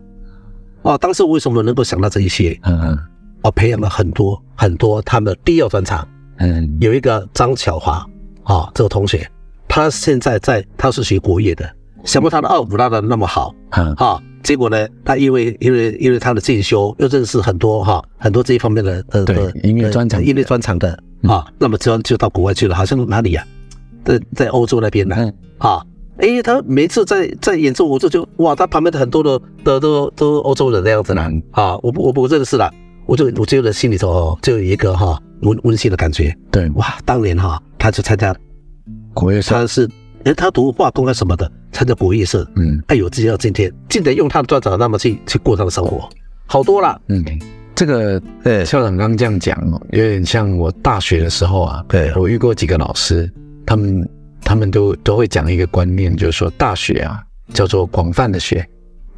[0.82, 2.58] 哦，当时为什么能够想到这一些？
[2.62, 2.98] 嗯嗯，
[3.42, 6.06] 我培养了很多很多他们的第二专场。
[6.38, 8.04] 嗯，有一个张巧华
[8.42, 9.28] 啊，这个同学，
[9.66, 11.68] 他现在在他是学国乐的，
[12.04, 13.54] 想不到他的二胡拉的那么好。
[13.70, 14.22] 嗯，哈。
[14.42, 19.24] 结果呢，他因为因为因为他的进修，又认识很多哈很多这一方面的呃
[19.64, 23.44] 音乐专长音乐专场的啊，那么就就到国外去了，好像哪里呀？
[24.04, 25.84] 在在欧洲那边呢啊，
[26.18, 32.70] 哎，他每次在在演奏，我就就哇，他旁边的很多的的都都欧洲人那样子呢啊，我不我不认识了，
[33.06, 36.68] 我就我就得心里头就有一个哈温温馨的感觉，对。
[36.70, 38.34] 哇，当年哈他就参加
[39.14, 39.54] 国乐社。
[39.54, 39.88] 他是。
[40.24, 46.08] 哎，他读化工啊什么的，参加国乐社，嗯，哎呦，直接到今天，竟然用他的专长，那么去去过他的生活，
[46.46, 47.00] 好多了。
[47.06, 47.24] 嗯，
[47.76, 52.12] 这个呃，校长刚刚这样讲哦，有点像我大学的时候啊，对。
[52.16, 53.32] 我遇过几个老师，
[53.64, 54.04] 他们
[54.46, 57.20] 他们都都会讲一个观念，就是说大学啊
[57.52, 58.66] 叫做广泛的学，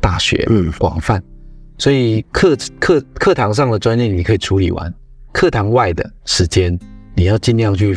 [0.01, 1.23] 大学嗯广泛，
[1.77, 4.93] 所以课课课堂上的专业你可以处理完，
[5.33, 6.77] 课堂外的时间
[7.15, 7.97] 你要尽量去。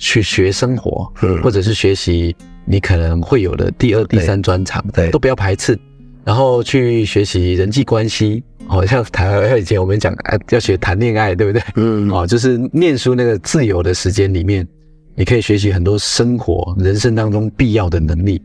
[0.00, 5.78] 去学生活，嗯或者是学习你可能会有的第二、第三专长，对，都不要排斥。
[6.24, 11.62] 然后去学习人际关系，好像台以前我们讲，哎，要学谈恋爱，对不对？
[11.76, 14.66] 嗯，哦，就是念书那个自由的时间里面，
[15.16, 18.40] 你可以学习很多生活、人生当中必要的能力。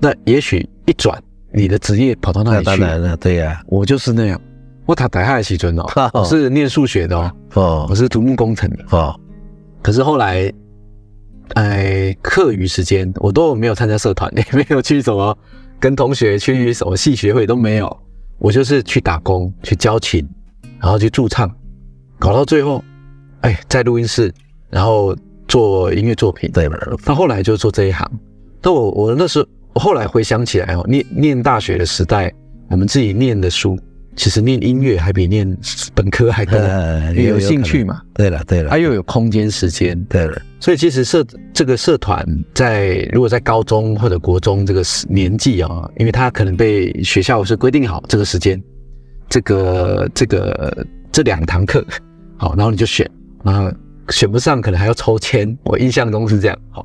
[0.00, 2.64] 那也许一转，你的职业跑到那那里去。
[2.66, 4.40] 当然了，对呀、我就是那样，
[4.84, 8.84] 我塔台海西尊哦，我是念数学的哦，哦我是土木工程的。
[8.90, 9.18] 哦，
[9.80, 10.52] 可是后来，
[11.54, 15.36] 哎，课余时间我都没有参加社团， 也没有去什么
[15.78, 17.96] 跟同学去什么系学会都没有，
[18.38, 20.28] 我就是去打工，去教琴，
[20.80, 21.48] 然后去驻唱，
[22.18, 22.82] 搞到最后，
[23.42, 24.32] 哎，在录音室，
[24.68, 25.16] 然后
[25.48, 26.50] 做音乐作品。
[26.52, 26.68] 对。
[26.68, 28.08] 了，到后来就做这一行。
[28.60, 32.32] 但我我那时候，我后来回想起来哦，念念大学的时代，
[32.70, 33.78] 我们自己念的书，
[34.16, 35.56] 其实念音乐还比念
[35.94, 41.24] 本科还多， 呃因为有兴趣嘛，对了对了，它又有空间时间，对了，所以其实社
[41.54, 48.60] 这个社团在如果在高中或者国中这个年纪啊，因为他可能被学校是规定好这个时间，
[49.28, 51.84] 这个这个这两堂课，
[52.36, 53.08] 好，然后你就选，
[53.44, 53.72] 啊，
[54.10, 56.84] 选不上可能还要抽签，我印象中是这样，好，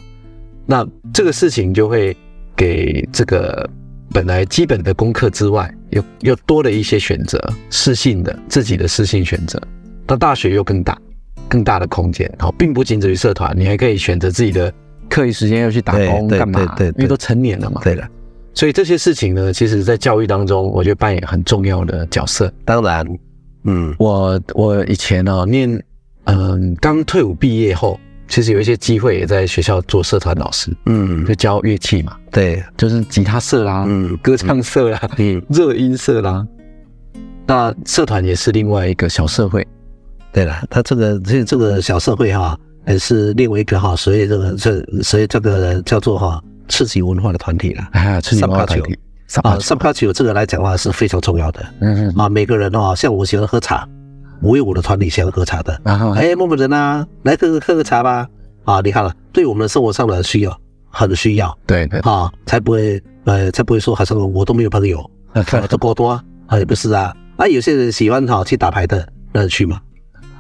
[0.65, 2.15] 那这个事情就会
[2.55, 3.69] 给这个
[4.11, 9.61] 本来基本的功课之外，又又多了一些选择，适性的自己的适性选择，
[10.05, 10.97] 到大学又更大。
[11.49, 14.74] 更大的空间，好，并不仅止于社团，你还可以选择自己的
[15.07, 16.65] 课余时间要去打工干嘛？
[16.78, 17.80] 对对对因为都成年了嘛。
[17.84, 18.09] 对了，
[18.55, 22.51] 所以这些事情呢，其实在教育当中，我觉得扮演很重要的角色。
[22.65, 23.05] 当然，
[23.65, 25.69] 嗯，我我以前呢、念，
[26.26, 34.17] 嗯，刚退伍毕业后，其实有一些机会也在学校做社团老师，嗯，就教乐器嘛，对，就是吉他社啦，嗯。
[34.17, 36.45] 歌唱社啦，嗯，热音社啦。
[37.45, 39.67] 那社团也是另外一个小社会，
[40.32, 42.57] 对了，他这个这这个小社会哈，
[42.88, 48.97] 也是另外一个哈，所以这个这所以这个叫做哈刺激文化的团体了啊，刺激文化团体，
[49.41, 51.65] 啊 Subculture，subculture 这个来讲的话是非常重要的。
[51.82, 53.86] 嗯嗯，啊，每个人哦，像我喜欢喝茶，
[54.42, 58.28] 我有我的团体喜欢喝茶的，然后哎，某某人啊，来喝喝个茶吧，
[58.66, 60.60] 啊，你看了，对我们的生活上的需要
[60.90, 61.58] 很需要。
[61.66, 65.00] 对对，啊，才不会呃才不会说好像我都没有朋友，
[65.34, 66.10] 啊这过多。
[66.10, 69.80] 啊，啊也不是啊，啊有些人喜欢哈去打牌的，那去嘛。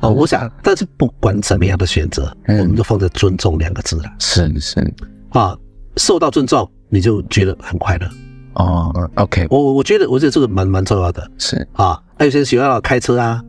[0.01, 2.59] 哦，我想，但是不管怎么样的选择，嗯。
[2.59, 4.03] 我们都放在“尊重”两个字了。
[4.19, 4.93] 是是。
[5.29, 5.57] 啊。
[5.95, 8.09] 受到尊重，你就觉得很快乐。
[8.55, 11.25] 哦，OK，我我我觉得，我觉得这个蛮蛮重要的。
[11.37, 11.65] 是。
[11.73, 11.97] 啊。
[12.19, 13.41] 还有些人喜欢开车啊，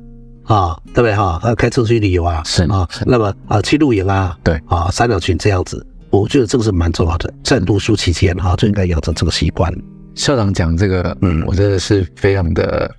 [0.44, 1.38] 啊，对不对哈？
[1.42, 7.32] 啊，开车去旅游啊，是啊，那么啊去露营啊，对啊，三角群这样子，我觉得这个是蛮重要的。
[7.42, 9.72] 在读书期间哈，就应该养成这个习惯。
[10.14, 12.90] 校长讲这个，嗯我真的是非常的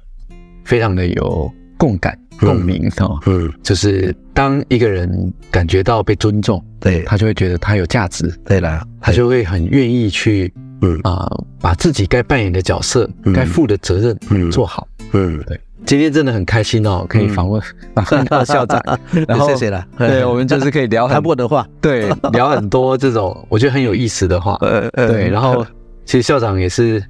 [0.65, 3.17] 非常的有共感嗯共鸣哦。
[3.25, 10.53] 嗯，就是当一个人感觉到被尊重，对，他就会觉得他有价值，对了，他就会很愿意去
[10.85, 11.27] 嗯啊、
[11.59, 14.87] 把自己该扮演的角色、嗯该负的责任嗯做好。
[15.13, 17.61] 嗯，对，今天真的很开心哦，可以访问
[18.29, 18.81] 到校长，
[19.27, 19.85] 然后谢谢了。
[19.97, 24.57] 对我们就是可以聊谈很多的话，对聊很多这种我觉得很有意思的话。
[24.61, 25.65] 呃呃对，然后
[26.05, 27.01] 其实校长也是，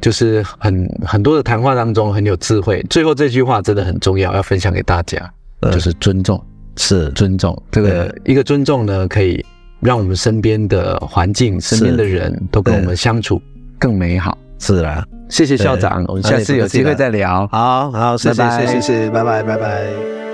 [0.00, 2.84] 就是很很多的谈话当中很有智慧。
[2.88, 5.18] 最后这句话真的很重要，要分享给大家，
[5.60, 6.40] 呃就是尊重，
[6.76, 7.60] 是尊重。
[7.72, 9.44] 这个一个尊重呢，可以
[9.82, 13.42] 让我们身边的环境、身边的人都跟我们相处
[13.78, 14.38] 更美好。
[14.58, 15.04] 是啊。
[15.28, 17.46] 谢谢校长，我们下次有机会再聊。
[17.48, 20.31] 好好，谢谢谢谢，拜拜拜拜。